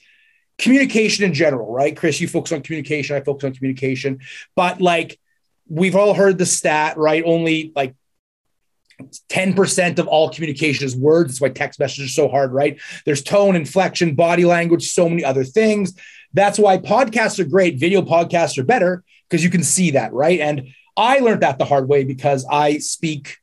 [0.58, 1.96] communication in general, right?
[1.96, 3.14] Chris, you focus on communication.
[3.16, 4.20] I focus on communication.
[4.54, 5.20] But like
[5.68, 7.22] we've all heard the stat, right?
[7.24, 7.94] Only like
[9.28, 11.32] 10% of all communication is words.
[11.32, 12.80] That's why text messages are so hard, right?
[13.04, 15.94] There's tone, inflection, body language, so many other things.
[16.32, 17.78] That's why podcasts are great.
[17.78, 20.40] Video podcasts are better because you can see that, right?
[20.40, 23.36] And I learned that the hard way because I speak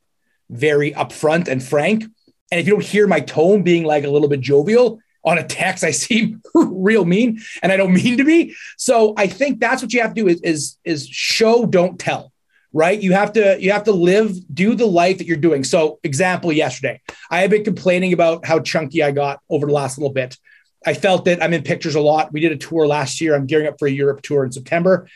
[0.50, 2.04] very upfront and frank.
[2.52, 5.44] And if you don't hear my tone being like a little bit jovial on a
[5.44, 8.56] text, I seem real mean and I don't mean to be.
[8.78, 12.33] So I think that's what you have to do is, is, is show, don't tell
[12.74, 13.00] right?
[13.00, 15.64] You have to you have to live do the life that you're doing.
[15.64, 19.98] So example yesterday i have been complaining about how chunky i got over the last
[19.98, 20.38] little bit.
[20.86, 22.34] I felt that i'm in pictures a lot.
[22.34, 23.36] We did a tour last year.
[23.36, 25.08] I'm gearing up for a europe tour in september.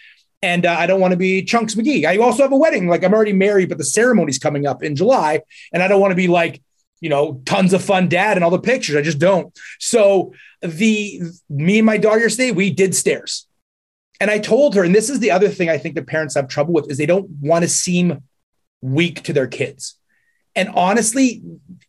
[0.42, 2.06] And uh, i don't want to be chunks mcgee.
[2.06, 4.96] I also have a wedding like i'm already married but the ceremony's coming up in
[4.96, 5.42] july.
[5.74, 6.62] And i don't want to be like
[7.02, 8.96] you know tons of fun dad and all the pictures.
[8.96, 9.58] I just don't.
[9.80, 13.47] So the me and my daughter yesterday we did stairs
[14.20, 16.48] and I told her, and this is the other thing I think the parents have
[16.48, 18.24] trouble with is they don't want to seem
[18.82, 19.96] weak to their kids.
[20.56, 21.44] And honestly,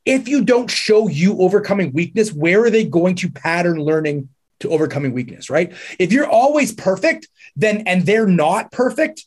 [0.05, 4.29] if you don't show you overcoming weakness, where are they going to pattern learning
[4.61, 5.72] to overcoming weakness, right?
[5.99, 9.24] If you're always perfect, then and they're not perfect,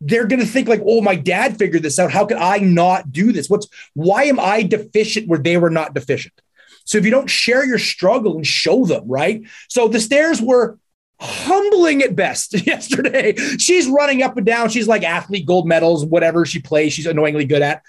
[0.00, 2.10] they're going to think like, "Oh, my dad figured this out.
[2.10, 3.48] How could I not do this?
[3.48, 6.34] What's why am I deficient where they were not deficient?"
[6.84, 9.42] So if you don't share your struggle and show them, right?
[9.68, 10.79] So the stairs were
[11.20, 13.34] humbling at best yesterday.
[13.58, 14.70] She's running up and down.
[14.70, 17.82] She's like athlete gold medals, whatever she plays, she's annoyingly good at.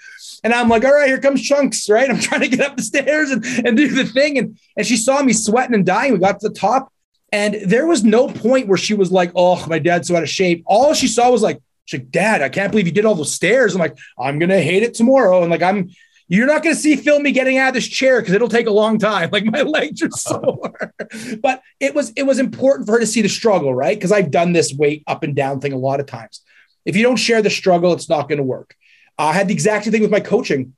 [0.44, 2.10] And I'm like, all right, here comes Chunks, right?
[2.10, 4.38] I'm trying to get up the stairs and, and do the thing.
[4.38, 6.12] And, and she saw me sweating and dying.
[6.12, 6.92] We got to the top.
[7.32, 10.28] And there was no point where she was like, oh, my dad's so out of
[10.28, 10.62] shape.
[10.66, 13.34] All she saw was like, she's like, Dad, I can't believe you did all those
[13.34, 13.74] stairs.
[13.74, 15.40] I'm like, I'm gonna hate it tomorrow.
[15.40, 15.88] And like, I'm
[16.28, 18.66] you're not going to see film me getting out of this chair because it'll take
[18.66, 19.30] a long time.
[19.30, 20.94] Like my legs are sore.
[21.42, 23.96] but it was it was important for her to see the struggle, right?
[23.96, 26.40] Because I've done this weight up and down thing a lot of times.
[26.84, 28.74] If you don't share the struggle, it's not going to work.
[29.18, 30.74] I had the exact same thing with my coaching.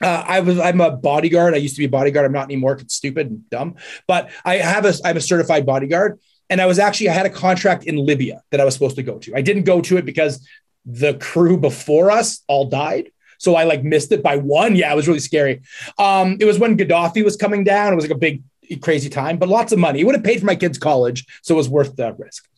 [0.00, 1.54] Uh, I was I'm a bodyguard.
[1.54, 2.26] I used to be a bodyguard.
[2.26, 2.72] I'm not anymore.
[2.74, 3.76] It's stupid and dumb.
[4.06, 6.20] But I have a I'm a certified bodyguard,
[6.50, 9.02] and I was actually I had a contract in Libya that I was supposed to
[9.02, 9.34] go to.
[9.34, 10.46] I didn't go to it because
[10.84, 13.10] the crew before us all died.
[13.38, 14.76] So I like missed it by one.
[14.76, 15.62] Yeah, it was really scary.
[15.98, 17.92] Um, it was when Gaddafi was coming down.
[17.92, 18.42] It was like a big,
[18.80, 20.00] crazy time, but lots of money.
[20.00, 22.48] It would have paid for my kids' college, so it was worth the risk.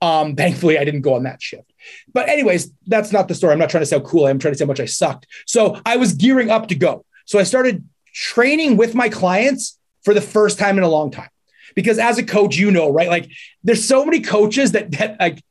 [0.00, 1.72] Um, thankfully, I didn't go on that shift.
[2.12, 3.52] But anyways, that's not the story.
[3.52, 4.26] I'm not trying to sound cool.
[4.26, 5.26] I'm trying to say how much I sucked.
[5.46, 7.04] So I was gearing up to go.
[7.26, 11.28] So I started training with my clients for the first time in a long time.
[11.74, 13.08] Because as a coach, you know, right?
[13.08, 13.30] Like
[13.64, 15.42] there's so many coaches that that like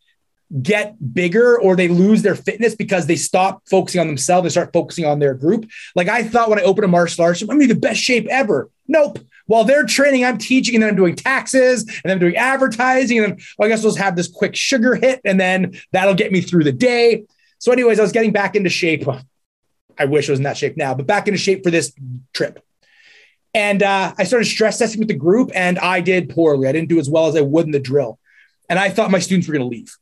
[0.62, 4.74] get bigger or they lose their fitness because they stop focusing on themselves and start
[4.74, 5.70] focusing on their group.
[5.96, 8.28] Like I thought when I opened a martial arts, I'm gonna be the best shape
[8.30, 8.70] ever.
[8.88, 9.20] Nope.
[9.46, 13.20] While they're training, I'm teaching and then I'm doing taxes and I'm doing advertising.
[13.20, 16.32] And then well, I guess let's have this quick sugar hit and then that'll get
[16.32, 17.26] me through the day.
[17.60, 19.08] So, anyways, I was getting back into shape.
[19.98, 21.94] I wish I was in that shape now, but back into shape for this
[22.34, 22.64] trip.
[23.54, 26.68] And uh, I started stress testing with the group, and I did poorly.
[26.68, 28.20] I didn't do as well as I would in the drill.
[28.68, 29.96] And I thought my students were going to leave.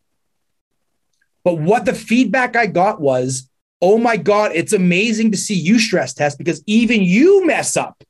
[1.44, 3.50] But what the feedback I got was,
[3.82, 8.04] oh my God, it's amazing to see you stress test because even you mess up.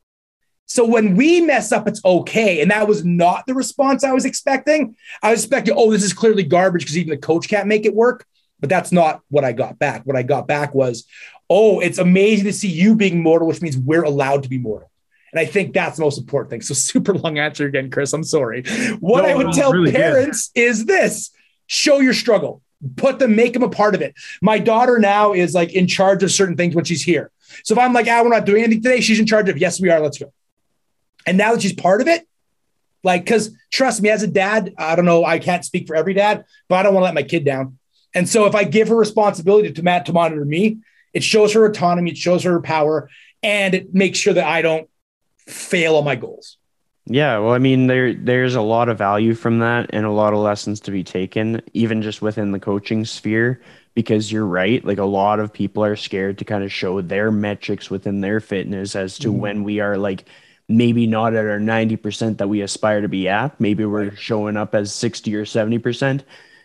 [0.66, 2.62] So when we mess up, it's okay.
[2.62, 4.96] And that was not the response I was expecting.
[5.22, 7.94] I was expecting, oh, this is clearly garbage because even the coach can't make it
[7.94, 8.26] work.
[8.60, 10.04] But that's not what I got back.
[10.06, 11.06] What I got back was,
[11.50, 14.90] oh, it's amazing to see you being mortal, which means we're allowed to be mortal.
[15.34, 16.62] And I think that's the most important thing.
[16.62, 18.14] So, super long answer again, Chris.
[18.14, 18.64] I'm sorry.
[19.00, 20.62] What no, I would tell really parents good.
[20.62, 21.32] is this
[21.68, 22.62] show your struggle,
[22.96, 24.16] put them, make them a part of it.
[24.42, 27.32] My daughter now is like in charge of certain things when she's here.
[27.64, 29.80] So, if I'm like, ah, we're not doing anything today, she's in charge of, yes,
[29.80, 30.32] we are, let's go.
[31.28, 32.28] And now that she's part of it,
[33.04, 36.14] like, because trust me, as a dad, I don't know, I can't speak for every
[36.14, 37.78] dad, but I don't want to let my kid down.
[38.14, 40.78] And so, if I give her responsibility to Matt to monitor me,
[41.14, 43.10] it shows her autonomy, it shows her power,
[43.44, 44.90] and it makes sure that I don't
[45.48, 46.58] fail on my goals.
[47.06, 50.34] Yeah, well, I mean, there there's a lot of value from that and a lot
[50.34, 53.62] of lessons to be taken, even just within the coaching sphere.
[53.94, 57.30] Because you're right, like a lot of people are scared to kind of show their
[57.30, 59.40] metrics within their fitness as to mm-hmm.
[59.40, 60.30] when we are like
[60.70, 63.60] maybe not at our 90% that we aspire to be at.
[63.60, 66.24] Maybe we're showing up as 60 or 70%.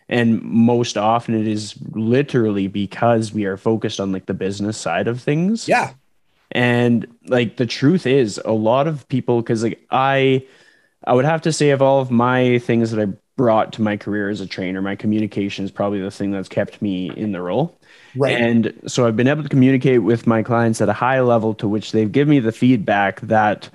[0.09, 5.09] And most often it is literally because we are focused on like the business side
[5.09, 5.67] of things.
[5.67, 5.95] Yeah.
[6.53, 10.47] And like the truth is, a lot of people, because like I,
[11.05, 13.97] I would have to say of all of my things that I brought to my
[13.97, 17.41] career as a trainer, my communication is probably the thing that's kept me in the
[17.41, 17.79] role.
[18.17, 18.41] Right.
[18.41, 21.69] And so I've been able to communicate with my clients at a high level to
[21.69, 23.69] which they've given me the feedback that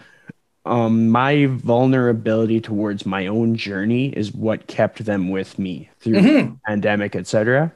[0.65, 6.53] um, my vulnerability towards my own journey is what kept them with me through mm-hmm.
[6.67, 7.71] pandemic, etc.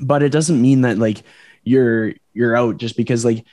[0.00, 1.22] But it doesn't mean that like
[1.64, 3.44] you're you're out just because like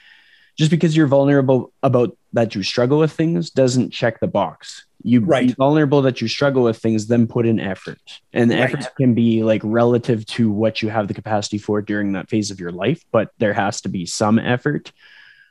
[0.60, 4.86] just because you're vulnerable about that you struggle with things doesn't check the box.
[5.02, 5.48] You right.
[5.48, 8.02] be vulnerable that you struggle with things, then put in effort.
[8.34, 8.60] And right.
[8.60, 12.52] effort can be like relative to what you have the capacity for during that phase
[12.52, 14.92] of your life, but there has to be some effort.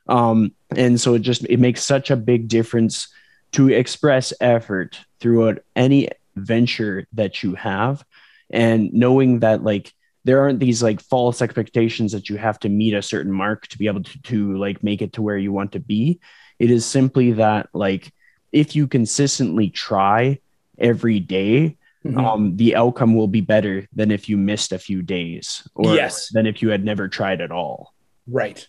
[0.08, 3.08] Um, and so it just it makes such a big difference
[3.52, 8.04] to express effort throughout any venture that you have
[8.50, 9.94] and knowing that like
[10.24, 13.78] there aren't these like false expectations that you have to meet a certain mark to
[13.78, 16.20] be able to, to like make it to where you want to be
[16.58, 18.12] it is simply that like
[18.52, 20.40] if you consistently try
[20.78, 22.18] every day, mm-hmm.
[22.18, 26.30] um, the outcome will be better than if you missed a few days or yes.
[26.32, 27.92] than if you had never tried at all
[28.26, 28.68] right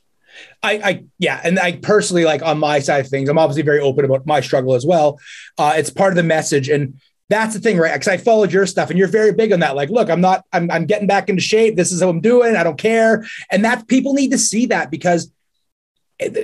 [0.61, 3.79] I, I, yeah, and I personally like on my side of things, I'm obviously very
[3.79, 5.19] open about my struggle as well.
[5.57, 6.99] Uh, it's part of the message, and
[7.29, 7.93] that's the thing, right?
[7.93, 9.75] Because I followed your stuff and you're very big on that.
[9.75, 11.75] Like, look, I'm not, I'm, I'm getting back into shape.
[11.75, 12.55] This is how I'm doing.
[12.55, 13.25] I don't care.
[13.51, 15.31] And that people need to see that because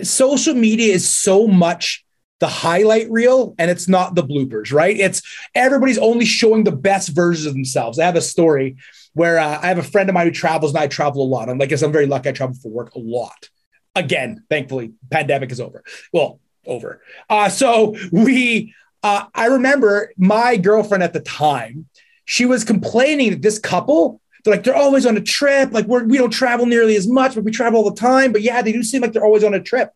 [0.04, 2.06] social media is so much
[2.40, 4.98] the highlight reel and it's not the bloopers, right?
[4.98, 5.22] It's
[5.56, 7.98] everybody's only showing the best versions of themselves.
[7.98, 8.76] I have a story
[9.14, 11.50] where uh, I have a friend of mine who travels and I travel a lot.
[11.50, 12.30] I'm like, I'm very lucky.
[12.30, 13.50] I travel for work a lot.
[13.96, 15.84] Again, thankfully, pandemic is over.
[16.12, 17.02] Well, over.
[17.30, 18.76] Uh, so we
[19.06, 21.86] uh, I remember my girlfriend at the time,
[22.26, 25.72] she was complaining that this couple, they're like, they're always on a trip.
[25.72, 28.32] Like, we're, we don't travel nearly as much, but we travel all the time.
[28.32, 29.92] But yeah, they do seem like they're always on a trip.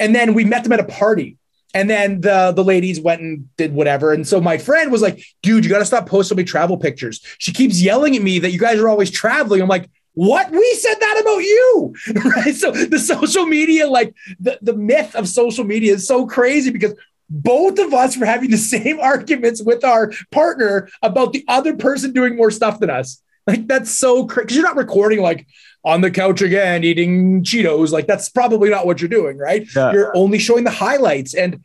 [0.00, 1.38] And then we met them at a party.
[1.74, 4.12] And then the, the ladies went and did whatever.
[4.12, 7.24] And so my friend was like, dude, you got to stop posting me travel pictures.
[7.38, 9.62] She keeps yelling at me that you guys are always traveling.
[9.62, 11.94] I'm like, what we said that about you
[12.36, 16.70] right so the social media like the, the myth of social media is so crazy
[16.70, 16.94] because
[17.34, 22.12] both of us were having the same arguments with our partner about the other person
[22.12, 23.20] doing more stuff than us.
[23.46, 25.46] Like that's so crazy because you're not recording like
[25.84, 27.90] on the couch again eating Cheetos.
[27.90, 29.66] Like that's probably not what you're doing, right?
[29.76, 29.92] Yeah.
[29.92, 31.62] You're only showing the highlights and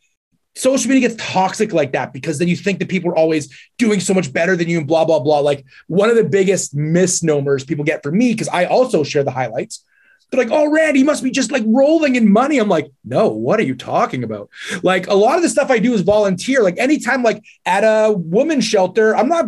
[0.56, 3.48] social media gets toxic like that because then you think that people are always
[3.78, 5.40] doing so much better than you and blah blah blah.
[5.40, 9.32] Like one of the biggest misnomers people get from me because I also share the
[9.32, 9.86] highlights
[10.30, 12.60] they're like, oh, Randy, he must be just like rolling in money.
[12.60, 14.50] I'm like, no, what are you talking about?
[14.84, 16.62] Like a lot of the stuff I do is volunteer.
[16.62, 19.46] Like anytime, like at a women's shelter, I'm not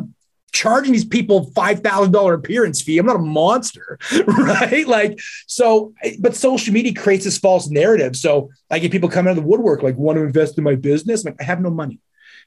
[0.51, 2.97] charging these people $5,000 appearance fee.
[2.97, 4.85] I'm not a monster, right?
[4.85, 8.15] Like, so, but social media creates this false narrative.
[8.15, 10.75] So I get people coming out of the woodwork, like, want to invest in my
[10.75, 11.23] business.
[11.23, 11.99] I'm like, I have no money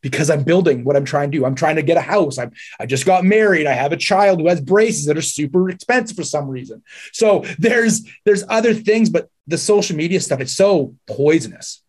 [0.05, 1.47] because I'm building what I'm trying to do.
[1.47, 2.37] I'm trying to get a house.
[2.37, 3.67] I'm, I just got married.
[3.67, 6.83] I have a child who has braces that are super expensive for some reason.
[7.13, 11.83] So there's there's other things, but the social media stuff, it's so poisonous.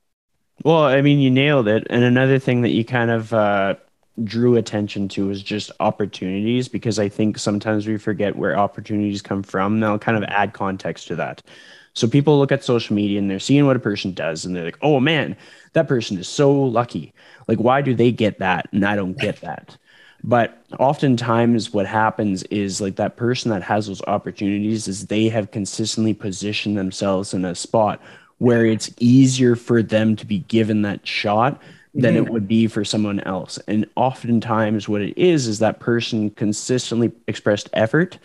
[0.64, 1.86] Well, I mean, you nailed it.
[1.90, 3.76] And another thing that you kind of uh,
[4.24, 9.44] drew attention to is just opportunities, because I think sometimes we forget where opportunities come
[9.44, 9.76] from.
[9.76, 11.42] And I'll kind of add context to that.
[11.96, 14.66] So people look at social media and they're seeing what a person does and they're
[14.66, 15.36] like, oh man,
[15.74, 17.14] that person is so lucky.
[17.48, 19.78] Like, why do they get that and I don't get that?
[20.24, 25.52] But oftentimes, what happens is like that person that has those opportunities is they have
[25.52, 28.02] consistently positioned themselves in a spot
[28.40, 31.62] where it's easier for them to be given that shot
[31.94, 32.26] than mm-hmm.
[32.26, 33.60] it would be for someone else.
[33.68, 38.18] And oftentimes, what it is is that person consistently expressed effort,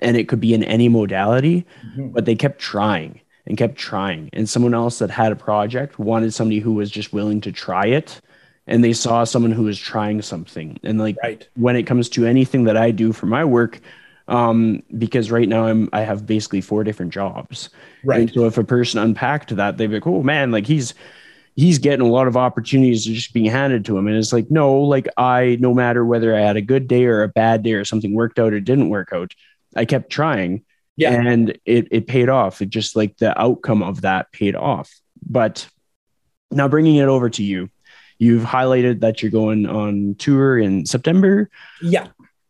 [0.00, 2.08] and it could be in any modality, mm-hmm.
[2.08, 4.28] but they kept trying and kept trying.
[4.32, 7.86] And someone else that had a project wanted somebody who was just willing to try
[7.86, 8.20] it
[8.66, 10.78] and they saw someone who was trying something.
[10.82, 11.48] And like right.
[11.54, 13.80] when it comes to anything that I do for my work,
[14.28, 17.70] um, because right now I'm I have basically four different jobs.
[18.04, 18.22] Right.
[18.22, 20.94] And so if a person unpacked that, they'd be like, oh man, like he's
[21.54, 24.06] he's getting a lot of opportunities just being handed to him.
[24.06, 27.22] And it's like, no, like I, no matter whether I had a good day or
[27.22, 29.32] a bad day or something worked out or didn't work out,
[29.76, 30.64] I kept trying.
[30.96, 31.12] Yeah.
[31.12, 32.62] And it, it paid off.
[32.62, 34.90] It just like the outcome of that paid off.
[35.28, 35.68] But
[36.50, 37.68] now bringing it over to you,
[38.18, 41.50] You've highlighted that you're going on tour in September.
[41.82, 42.08] Yeah.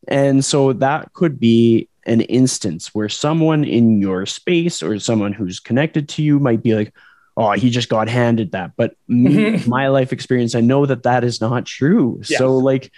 [0.09, 5.59] And so that could be an instance where someone in your space or someone who's
[5.59, 6.95] connected to you might be like,
[7.37, 8.73] oh, he just got handed that.
[8.77, 12.21] But me, my life experience, I know that that is not true.
[12.29, 12.39] Yes.
[12.39, 12.93] So, like,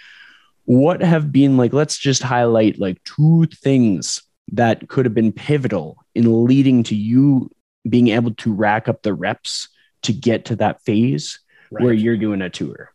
[0.69, 5.97] what have been like, let's just highlight like two things that could have been pivotal
[6.13, 7.49] in leading to you
[7.89, 9.69] being able to rack up the reps
[10.03, 11.39] to get to that phase
[11.71, 11.83] right.
[11.83, 12.91] where you're doing a tour.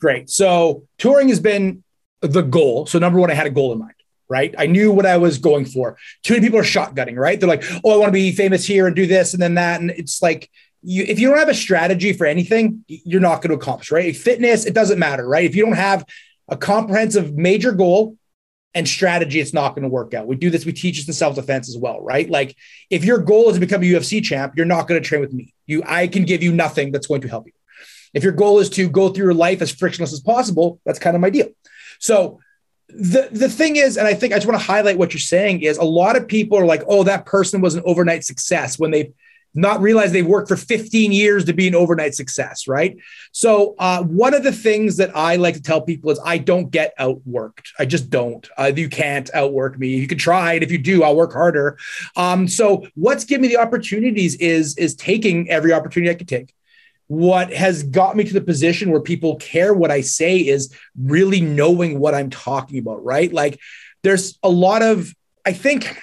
[0.00, 0.30] Great.
[0.30, 1.84] So touring has been
[2.22, 2.86] the goal.
[2.86, 3.92] So number one, I had a goal in mind.
[4.26, 4.54] Right.
[4.56, 5.98] I knew what I was going for.
[6.22, 7.38] Too many people are shotgunning, right?
[7.38, 9.82] They're like, oh, I want to be famous here and do this and then that.
[9.82, 10.50] And it's like,
[10.80, 14.16] you, if you don't have a strategy for anything, you're not going to accomplish, right?
[14.16, 15.44] Fitness, it doesn't matter, right?
[15.44, 16.06] If you don't have
[16.48, 18.16] a comprehensive major goal
[18.74, 20.26] and strategy, it's not going to work out.
[20.26, 22.28] We do this, we teach this in self defense as well, right?
[22.28, 22.56] Like
[22.90, 25.32] if your goal is to become a UFC champ, you're not going to train with
[25.32, 25.54] me.
[25.66, 27.52] You, I can give you nothing that's going to help you.
[28.12, 31.16] If your goal is to go through your life as frictionless as possible, that's kind
[31.16, 31.48] of my deal.
[31.98, 32.40] So
[32.88, 35.62] the the thing is, and I think I just want to highlight what you're saying
[35.62, 38.90] is a lot of people are like, oh, that person was an overnight success when
[38.90, 39.12] they
[39.54, 42.96] not realize they've worked for 15 years to be an overnight success, right?
[43.32, 46.70] So, uh, one of the things that I like to tell people is I don't
[46.70, 47.68] get outworked.
[47.78, 48.46] I just don't.
[48.58, 49.88] Uh, you can't outwork me.
[49.88, 51.78] You can try and If you do, I'll work harder.
[52.16, 56.54] Um, so, what's given me the opportunities is is taking every opportunity I could take
[57.06, 61.40] what has got me to the position where people care what I say is really
[61.40, 63.30] knowing what I'm talking about, right?
[63.30, 63.60] Like
[64.02, 66.00] there's a lot of, I think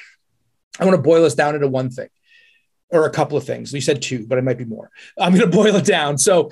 [0.80, 2.10] I want to boil this down into one thing
[2.92, 3.74] or a couple of things.
[3.74, 4.90] You said two, but it might be more.
[5.18, 6.18] I'm going to boil it down.
[6.18, 6.52] So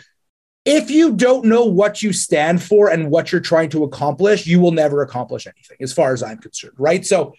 [0.66, 4.60] if you don't know what you stand for and what you're trying to accomplish, you
[4.60, 7.06] will never accomplish anything as far as I'm concerned, right?
[7.06, 7.34] So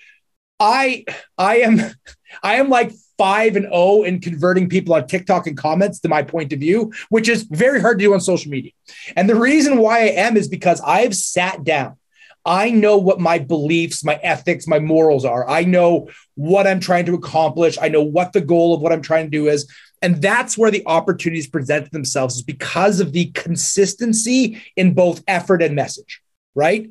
[0.59, 1.05] I
[1.39, 1.81] I am
[2.43, 6.23] I am like five and oh in converting people on TikTok and comments to my
[6.23, 8.73] point of view, which is very hard to do on social media.
[9.17, 11.97] And the reason why I am is because I've sat down.
[12.45, 15.49] I know what my beliefs, my ethics, my morals are.
[15.49, 17.77] I know what I'm trying to accomplish.
[17.81, 19.71] I know what the goal of what I'm trying to do is.
[20.03, 25.63] And that's where the opportunities present themselves is because of the consistency in both effort
[25.63, 26.23] and message,
[26.55, 26.89] right?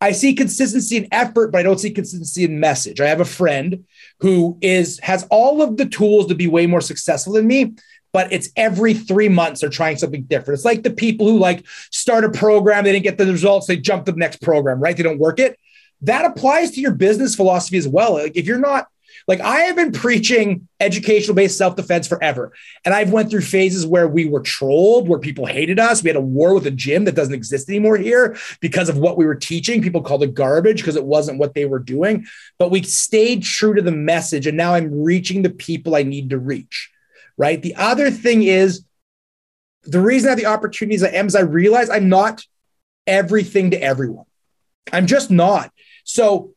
[0.00, 3.00] I see consistency in effort, but I don't see consistency in message.
[3.00, 3.84] I have a friend
[4.20, 7.74] who is has all of the tools to be way more successful than me,
[8.12, 10.58] but it's every three months they're trying something different.
[10.58, 13.76] It's like the people who like start a program, they didn't get the results, they
[13.76, 14.96] jump to the next program, right?
[14.96, 15.58] They don't work it.
[16.02, 18.14] That applies to your business philosophy as well.
[18.14, 18.88] Like if you're not
[19.28, 22.52] like I have been preaching educational based self defense forever.
[22.84, 26.02] And I've went through phases where we were trolled, where people hated us.
[26.02, 29.16] We had a war with a gym that doesn't exist anymore here because of what
[29.16, 29.82] we were teaching.
[29.82, 32.26] People called it garbage because it wasn't what they were doing.
[32.58, 34.46] But we stayed true to the message.
[34.46, 36.91] And now I'm reaching the people I need to reach.
[37.38, 37.60] Right.
[37.60, 38.84] The other thing is
[39.84, 42.44] the reason I have the opportunities I am is I realize I'm not
[43.06, 44.26] everything to everyone.
[44.92, 45.72] I'm just not.
[46.04, 46.54] So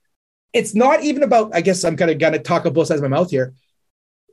[0.54, 3.10] it's not even about, I guess I'm kind of gonna talk on both sides of
[3.10, 3.54] my mouth here.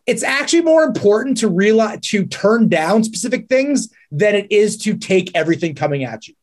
[0.06, 4.96] It's actually more important to realize to turn down specific things than it is to
[4.96, 6.34] take everything coming at you.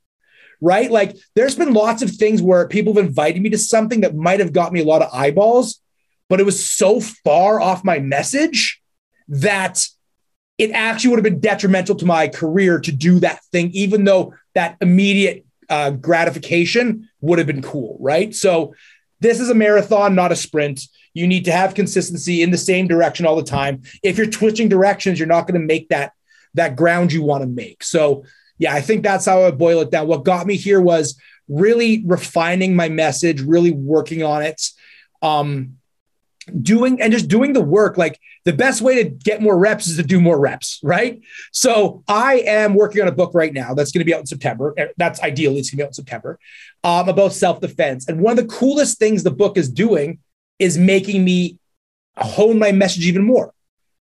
[0.61, 0.89] Right?
[0.89, 4.39] Like there's been lots of things where people have invited me to something that might
[4.39, 5.81] have got me a lot of eyeballs,
[6.29, 8.78] but it was so far off my message
[9.29, 9.87] that
[10.57, 14.33] it actually would have been detrimental to my career to do that thing, even though
[14.55, 17.97] that immediate uh, gratification would have been cool.
[17.99, 18.35] Right.
[18.35, 18.73] So
[19.21, 20.81] this is a marathon, not a sprint.
[21.13, 23.83] You need to have consistency in the same direction all the time.
[24.03, 26.13] If you're switching directions, you're not going to make that
[26.55, 27.83] that ground you want to make.
[27.83, 28.23] So,
[28.57, 30.07] yeah, I think that's how I boil it down.
[30.07, 34.69] What got me here was really refining my message, really working on it.
[35.21, 35.78] Um,
[36.61, 39.97] doing and just doing the work like the best way to get more reps is
[39.97, 41.21] to do more reps right?
[41.51, 44.25] So i am working on a book right now that's going to be out in
[44.25, 46.39] september eh, that's ideally it's going to be out in september
[46.83, 48.07] um, about self-defense.
[48.07, 50.19] And one of the coolest things the book is doing
[50.57, 51.57] is making me
[52.17, 53.53] hone my message even more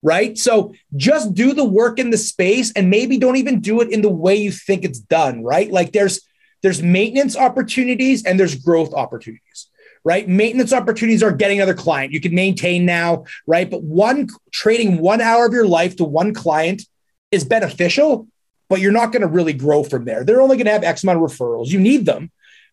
[0.03, 0.39] right?
[0.39, 4.01] So just do the work in the space and maybe don't even do it in
[4.01, 5.71] the way you think it's done right?
[5.71, 6.21] Like there's
[6.63, 9.70] there's maintenance opportunities and there's growth opportunities
[10.05, 10.29] right?
[10.29, 12.13] Maintenance opportunities are getting another client.
[12.13, 13.71] You can maintain now, right?
[13.71, 16.83] But one trading one hour of your life to one client
[17.31, 18.27] is beneficial,
[18.69, 20.25] but you're not going to really grow from there.
[20.25, 21.69] They're only going to have X amount of referrals.
[21.69, 22.31] You need them,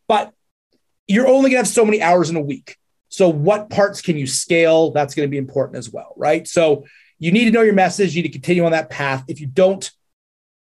[0.08, 0.34] but
[1.08, 2.78] you're only going to have so many hours in a week.
[3.10, 4.92] So, what parts can you scale?
[4.92, 6.48] That's going to be important as well, right?
[6.48, 6.86] So,
[7.20, 8.16] you need to know your message.
[8.16, 9.24] You need to continue on that path.
[9.28, 9.90] If you don't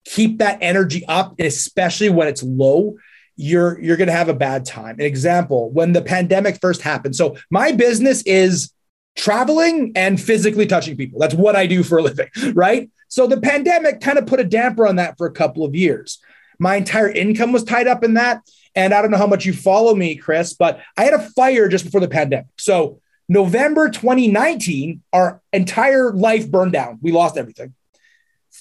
[0.04, 2.96] keep that energy up, especially when it's low,
[3.36, 4.96] you're you're going to have a bad time.
[4.98, 7.16] An example, when the pandemic first happened.
[7.16, 8.72] So my business is
[9.16, 11.20] traveling and physically touching people.
[11.20, 12.90] That's what I do for a living, right?
[13.08, 16.18] So the pandemic kind of put a damper on that for a couple of years.
[16.58, 18.42] My entire income was tied up in that.
[18.76, 21.68] And I don't know how much you follow me, Chris, but I had a fire
[21.68, 22.46] just before the pandemic.
[22.58, 26.98] So November 2019, our entire life burned down.
[27.00, 27.74] We lost everything.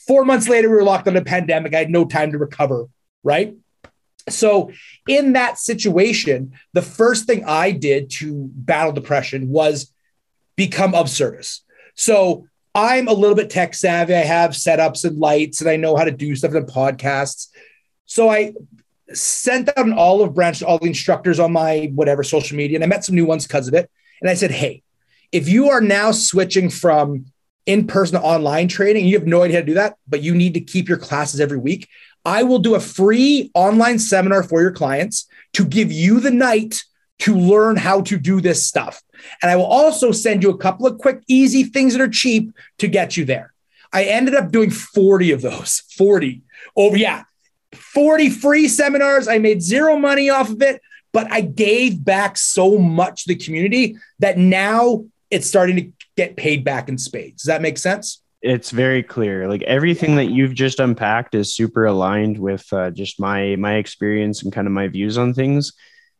[0.07, 1.73] Four months later, we were locked on a pandemic.
[1.73, 2.87] I had no time to recover,
[3.23, 3.55] right?
[4.29, 4.71] So,
[5.07, 9.91] in that situation, the first thing I did to battle depression was
[10.55, 11.61] become of service.
[11.95, 14.15] So, I'm a little bit tech savvy.
[14.15, 17.47] I have setups and lights, and I know how to do stuff in podcasts.
[18.05, 18.53] So, I
[19.13, 22.83] sent out an olive branch to all the instructors on my whatever social media, and
[22.83, 23.89] I met some new ones because of it.
[24.21, 24.83] And I said, Hey,
[25.31, 27.25] if you are now switching from
[27.65, 30.35] in person to online training, you have no idea how to do that, but you
[30.35, 31.89] need to keep your classes every week.
[32.25, 36.83] I will do a free online seminar for your clients to give you the night
[37.19, 39.01] to learn how to do this stuff.
[39.41, 42.51] And I will also send you a couple of quick, easy things that are cheap
[42.79, 43.53] to get you there.
[43.91, 46.41] I ended up doing 40 of those, 40
[46.75, 47.23] over, yeah,
[47.73, 49.27] 40 free seminars.
[49.27, 53.43] I made zero money off of it, but I gave back so much to the
[53.43, 57.43] community that now it's starting to get paid back in spades.
[57.43, 58.22] Does that make sense?
[58.43, 59.47] It's very clear.
[59.47, 64.43] Like everything that you've just unpacked is super aligned with uh, just my my experience
[64.43, 65.73] and kind of my views on things.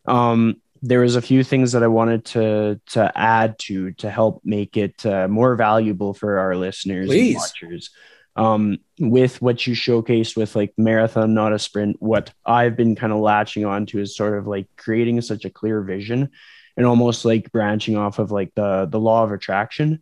[0.06, 4.42] Um there was a few things that i wanted to to add to to help
[4.44, 7.36] make it uh, more valuable for our listeners Please.
[7.36, 7.90] and watchers.
[8.36, 13.14] Um with what you showcased with like marathon not a sprint what i've been kind
[13.14, 16.30] of latching on to is sort of like creating such a clear vision
[16.76, 20.02] and almost like branching off of like the the law of attraction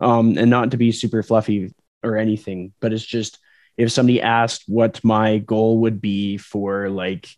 [0.00, 3.38] um, and not to be super fluffy or anything, but it's just
[3.76, 7.28] if somebody asked what my goal would be for like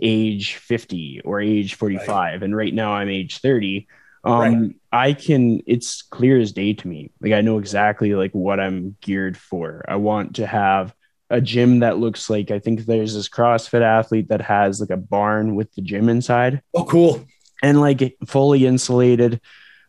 [0.00, 2.42] age 50 or age 45, right.
[2.42, 3.86] and right now I'm age 30,
[4.24, 4.74] um, right.
[4.92, 7.12] I can, it's clear as day to me.
[7.20, 9.84] Like I know exactly like what I'm geared for.
[9.86, 10.94] I want to have
[11.30, 14.96] a gym that looks like I think there's this CrossFit athlete that has like a
[14.96, 16.62] barn with the gym inside.
[16.74, 17.24] Oh, cool.
[17.62, 19.40] And like fully insulated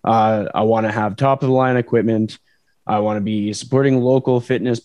[0.07, 2.39] uh, I want to have top of the line equipment.
[2.87, 4.79] I want to be supporting local fitness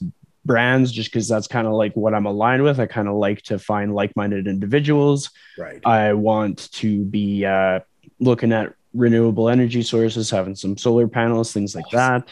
[0.45, 2.81] brands just because that's kind of like what I'm aligned with.
[2.81, 5.31] I kind of like to find like minded individuals.
[5.57, 5.81] Right.
[5.87, 7.81] I want to be uh,
[8.19, 12.27] looking at renewable energy sources, having some solar panels, things like that.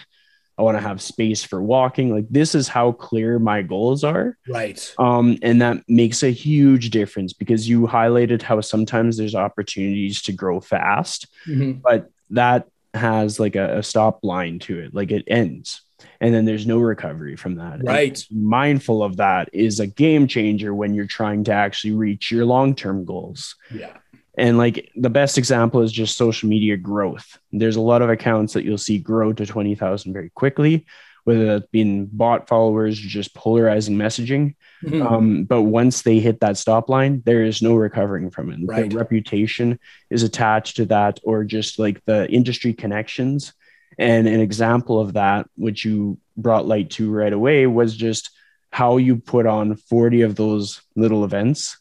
[0.59, 2.13] I want to have space for walking.
[2.13, 4.37] Like this is how clear my goals are.
[4.49, 4.95] Right.
[4.99, 10.33] Um, and that makes a huge difference because you highlighted how sometimes there's opportunities to
[10.33, 11.79] grow fast, mm-hmm.
[11.79, 15.83] but that has like a, a stop line to it, like it ends
[16.21, 17.83] and then there's no recovery from that.
[17.83, 18.25] Right.
[18.31, 22.45] And mindful of that is a game changer when you're trying to actually reach your
[22.45, 23.57] long term goals.
[23.73, 23.97] Yeah.
[24.37, 27.39] And like the best example is just social media growth.
[27.53, 30.87] There's a lot of accounts that you'll see grow to 20,000 very quickly
[31.25, 34.55] whether that's being bot followers or just polarizing messaging.
[34.85, 35.07] Mm-hmm.
[35.07, 38.61] Um, but once they hit that stop line, there is no recovering from it.
[38.65, 38.91] Right.
[38.91, 39.79] The reputation
[40.09, 43.53] is attached to that, or just like the industry connections.
[43.99, 48.31] And an example of that, which you brought light to right away, was just
[48.71, 51.77] how you put on 40 of those little events.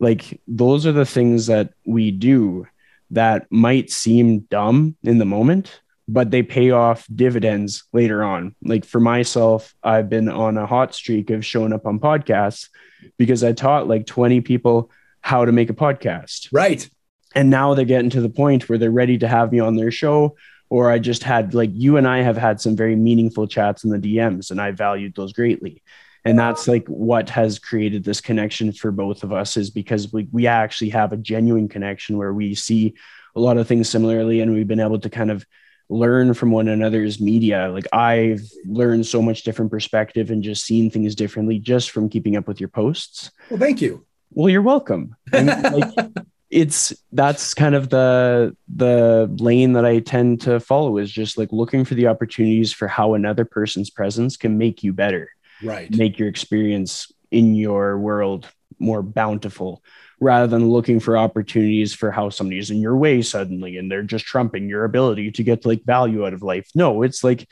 [0.00, 2.66] Like those are the things that we do
[3.10, 8.56] that might seem dumb in the moment, but they pay off dividends later on.
[8.62, 12.70] Like for myself, I've been on a hot streak of showing up on podcasts
[13.18, 14.90] because I taught like 20 people
[15.20, 16.48] how to make a podcast.
[16.50, 16.88] Right.
[17.34, 19.90] And now they're getting to the point where they're ready to have me on their
[19.90, 20.36] show.
[20.70, 23.90] Or I just had like you and I have had some very meaningful chats in
[23.90, 25.82] the DMs, and I valued those greatly.
[26.26, 30.28] And that's like what has created this connection for both of us is because we,
[30.30, 32.94] we actually have a genuine connection where we see
[33.34, 35.46] a lot of things similarly and we've been able to kind of
[35.88, 37.70] learn from one another's media.
[37.70, 42.36] Like I've learned so much different perspective and just seen things differently just from keeping
[42.36, 43.30] up with your posts.
[43.50, 44.04] Well, thank you.
[44.30, 45.16] Well, you're welcome.
[45.32, 46.10] And, like,
[46.50, 51.52] it's that's kind of the the lane that I tend to follow is just like
[51.52, 55.30] looking for the opportunities for how another person's presence can make you better.
[55.62, 55.94] Right.
[55.94, 58.46] Make your experience in your world
[58.78, 59.82] more bountiful
[60.20, 64.24] rather than looking for opportunities for how somebody's in your way suddenly and they're just
[64.24, 66.68] trumping your ability to get like value out of life.
[66.74, 67.48] No, it's like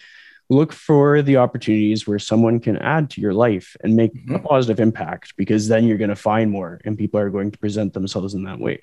[0.49, 4.35] look for the opportunities where someone can add to your life and make mm-hmm.
[4.35, 7.59] a positive impact because then you're going to find more and people are going to
[7.59, 8.81] present themselves in that way.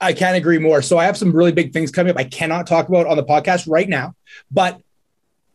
[0.00, 0.80] I can't agree more.
[0.80, 2.18] So I have some really big things coming up.
[2.18, 4.14] I cannot talk about on the podcast right now,
[4.50, 4.80] but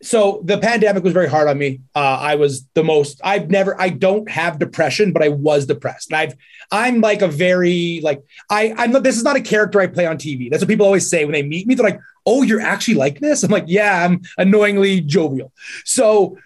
[0.01, 1.81] so the pandemic was very hard on me.
[1.95, 3.21] Uh, I was the most.
[3.23, 3.79] I've never.
[3.79, 6.11] I don't have depression, but I was depressed.
[6.11, 6.35] And I've.
[6.71, 8.23] I'm like a very like.
[8.49, 8.73] I.
[8.77, 8.91] I'm.
[9.03, 10.49] This is not a character I play on TV.
[10.49, 11.75] That's what people always say when they meet me.
[11.75, 15.51] They're like, "Oh, you're actually like this." I'm like, "Yeah, I'm annoyingly jovial."
[15.85, 16.37] So,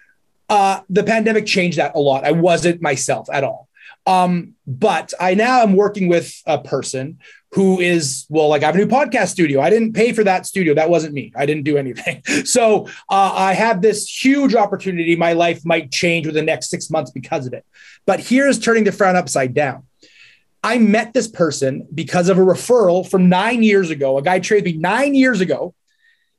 [0.48, 2.24] uh, the pandemic changed that a lot.
[2.24, 3.68] I wasn't myself at all.
[4.06, 7.18] Um, but I now am working with a person
[7.52, 9.60] who is well like i have a new podcast studio.
[9.60, 10.74] I didn't pay for that studio.
[10.74, 11.32] That wasn't me.
[11.36, 12.22] I didn't do anything.
[12.44, 15.14] So uh, i have this huge opportunity.
[15.14, 17.64] My life might change within the next six months because of it.
[18.06, 19.86] But here's turning the frown upside down.
[20.62, 24.18] I met this person because of a referral from nine years ago.
[24.18, 25.74] A guy traded me nine years ago.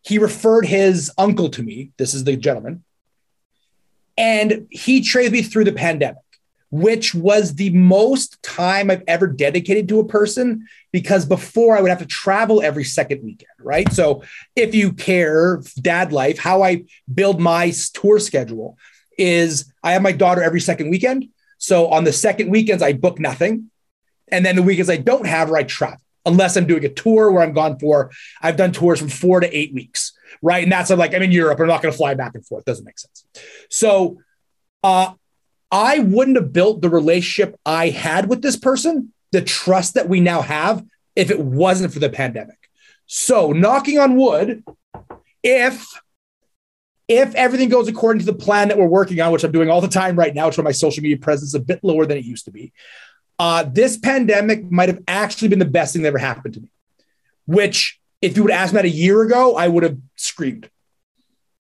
[0.04, 1.92] He referred his uncle to me.
[1.98, 2.84] This is the gentleman.
[4.18, 6.24] And he traded me through the pandemic
[6.72, 11.90] which was the most time I've ever dedicated to a person because before I would
[11.90, 13.92] have to travel every second weekend, right?
[13.92, 14.24] So
[14.56, 18.78] if you care, dad life, how I build my tour schedule
[19.18, 21.28] is I have my daughter every second weekend.
[21.58, 23.70] So on the second weekends, I book nothing.
[24.30, 27.32] And then the weekends I don't have her, I travel unless I'm doing a tour
[27.32, 28.12] where I'm gone for,
[28.42, 30.64] I've done tours from four to eight weeks, right?
[30.64, 32.66] And that's like, I'm in Europe, I'm not going to fly back and forth.
[32.66, 33.26] Doesn't make sense.
[33.70, 34.20] So
[34.84, 35.14] uh,
[35.72, 40.20] I wouldn't have built the relationship I had with this person, the trust that we
[40.20, 42.58] now have, if it wasn't for the pandemic.
[43.06, 44.64] So, knocking on wood,
[45.44, 45.86] if
[47.08, 49.82] if everything goes according to the plan that we're working on, which I'm doing all
[49.82, 52.24] the time right now, which my social media presence is a bit lower than it
[52.24, 52.72] used to be,
[53.38, 56.70] uh, this pandemic might have actually been the best thing that ever happened to me.
[57.48, 60.70] Which, if you would ask me that a year ago, I would have screamed.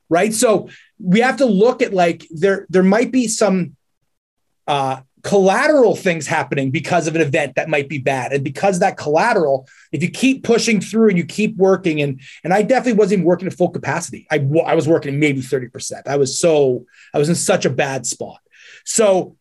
[0.08, 0.34] Right.
[0.34, 3.76] So we have to look at like there there might be some
[4.72, 8.32] uh, collateral things happening because of an event that might be bad.
[8.32, 12.54] And because that collateral if you keep pushing through and you keep working and and
[12.54, 14.26] i definitely wasn't even working at full capacity.
[14.32, 18.06] I, I was working maybe 30% i was so i was in such a bad
[18.06, 18.40] spot.
[18.86, 19.36] So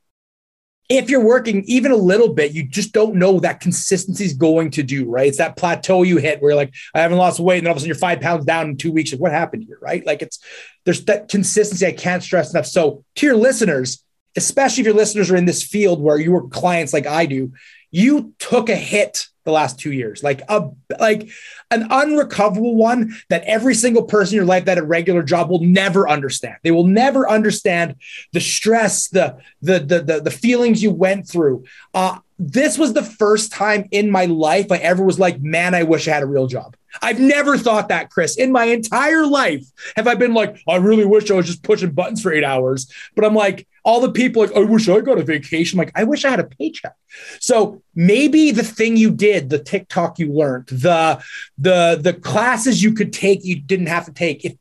[0.88, 4.72] if you're working even a little bit you just don't know that consistency is going
[4.72, 5.28] to do right?
[5.28, 7.76] It's that plateau you hit where you're like i haven't lost weight and then all
[7.76, 9.12] of a sudden you're five pounds down in two weeks.
[9.12, 10.04] Like what happened here right?
[10.04, 10.40] Like it's
[10.84, 12.66] there's that consistency i can't stress enough.
[12.66, 14.04] So to your listeners
[14.36, 17.52] especially if your listeners are in this field where you work clients like I do,
[17.90, 20.68] you took a hit the last two years, like a
[20.98, 21.28] like
[21.70, 25.62] an unrecoverable one that every single person in your life that a regular job will
[25.62, 26.56] never understand.
[26.62, 27.96] They will never understand
[28.32, 31.64] the stress, the the the the, the feelings you went through.
[31.94, 35.82] Uh, this was the first time in my life I ever was like, man, I
[35.82, 36.76] wish I had a real job.
[37.02, 38.36] I've never thought that, Chris.
[38.36, 39.64] In my entire life,
[39.96, 42.90] have I been like, I really wish I was just pushing buttons for eight hours.
[43.14, 45.78] But I'm like, all the people like, I wish I got a vacation.
[45.78, 46.94] like, I wish I had a paycheck.
[47.40, 51.22] So maybe the thing you did, the TikTok you learned, the
[51.58, 54.44] the the classes you could take, you didn't have to take.
[54.44, 54.56] If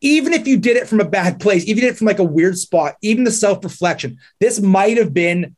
[0.00, 2.56] even if you did it from a bad place, even if from like a weird
[2.58, 5.56] spot, even the self-reflection, this might have been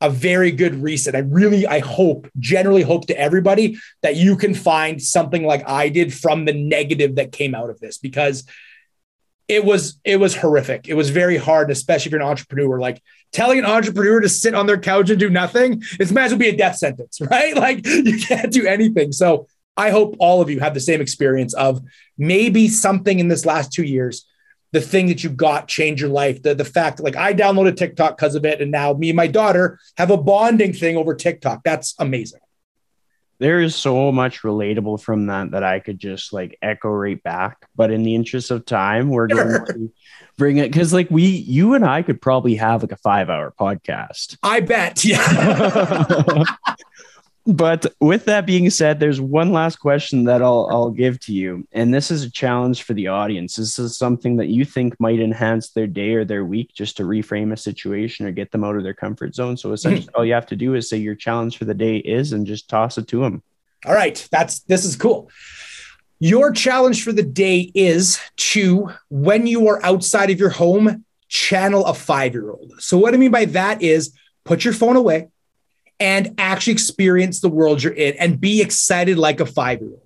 [0.00, 1.14] a very good reset.
[1.14, 5.88] I really, I hope, generally hope to everybody that you can find something like I
[5.88, 8.44] did from the negative that came out of this because
[9.48, 10.88] it was it was horrific.
[10.88, 12.80] It was very hard, especially if you're an entrepreneur.
[12.80, 16.32] Like telling an entrepreneur to sit on their couch and do nothing, it's might as
[16.32, 17.56] well be a death sentence, right?
[17.56, 19.12] Like you can't do anything.
[19.12, 21.82] So I hope all of you have the same experience of
[22.16, 24.24] maybe something in this last two years,
[24.72, 26.42] the thing that you got change your life.
[26.42, 29.26] The the fact like I downloaded TikTok because of it, and now me and my
[29.26, 31.62] daughter have a bonding thing over TikTok.
[31.64, 32.40] That's amazing
[33.38, 37.68] there is so much relatable from that that I could just like echo right back.
[37.74, 39.92] But in the interest of time, we're going to
[40.38, 43.52] bring it because like we, you and I could probably have like a five hour
[43.58, 44.36] podcast.
[44.42, 45.04] I bet.
[45.04, 46.44] Yeah.
[47.46, 51.68] but with that being said, there's one last question that I'll I'll give to you,
[51.72, 53.56] and this is a challenge for the audience.
[53.56, 57.02] This is something that you think might enhance their day or their week, just to
[57.02, 59.58] reframe a situation or get them out of their comfort zone.
[59.58, 62.32] So essentially, all you have to do is say your challenge for the day is,
[62.32, 63.42] and just toss it to them.
[63.84, 65.30] All right, that's this is cool.
[66.20, 71.84] Your challenge for the day is to, when you are outside of your home, channel
[71.84, 72.72] a five year old.
[72.78, 75.28] So, what I mean by that is put your phone away
[76.00, 80.00] and actually experience the world you're in and be excited like a five year old.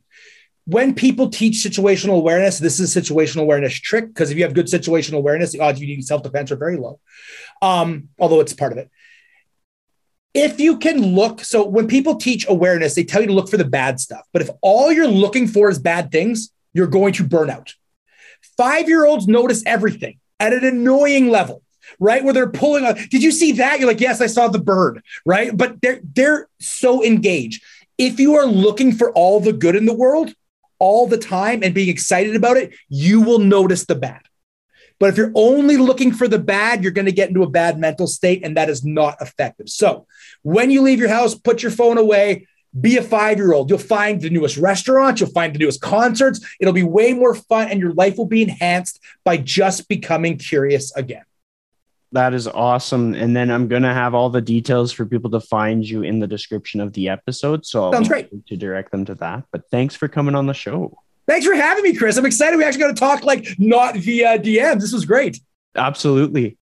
[0.66, 4.52] When people teach situational awareness, this is a situational awareness trick because if you have
[4.52, 7.00] good situational awareness, the odds you need self defense are very low,
[7.62, 8.90] um, although it's part of it
[10.34, 13.56] if you can look, so when people teach awareness, they tell you to look for
[13.56, 14.24] the bad stuff.
[14.32, 17.74] But if all you're looking for is bad things, you're going to burn out.
[18.56, 21.62] Five year olds notice everything at an annoying level,
[21.98, 22.22] right?
[22.22, 23.78] Where they're pulling on, did you see that?
[23.78, 25.56] You're like, yes, I saw the bird, right?
[25.56, 27.62] But they're they're so engaged.
[27.96, 30.32] If you are looking for all the good in the world
[30.78, 34.22] all the time and being excited about it, you will notice the bad.
[35.00, 37.78] But if you're only looking for the bad, you're going to get into a bad
[37.78, 39.68] mental state, and that is not effective.
[39.68, 40.06] So
[40.42, 42.46] when you leave your house, put your phone away.
[42.78, 43.70] Be a five year old.
[43.70, 45.20] You'll find the newest restaurants.
[45.20, 46.44] You'll find the newest concerts.
[46.60, 50.94] It'll be way more fun, and your life will be enhanced by just becoming curious
[50.94, 51.24] again.
[52.12, 53.14] That is awesome.
[53.14, 56.20] And then I'm going to have all the details for people to find you in
[56.20, 57.66] the description of the episode.
[57.66, 59.44] So sounds great to direct them to that.
[59.52, 60.96] But thanks for coming on the show.
[61.26, 62.16] Thanks for having me, Chris.
[62.16, 62.56] I'm excited.
[62.56, 64.80] We actually got to talk like not via DMs.
[64.80, 65.38] This was great.
[65.76, 66.56] Absolutely.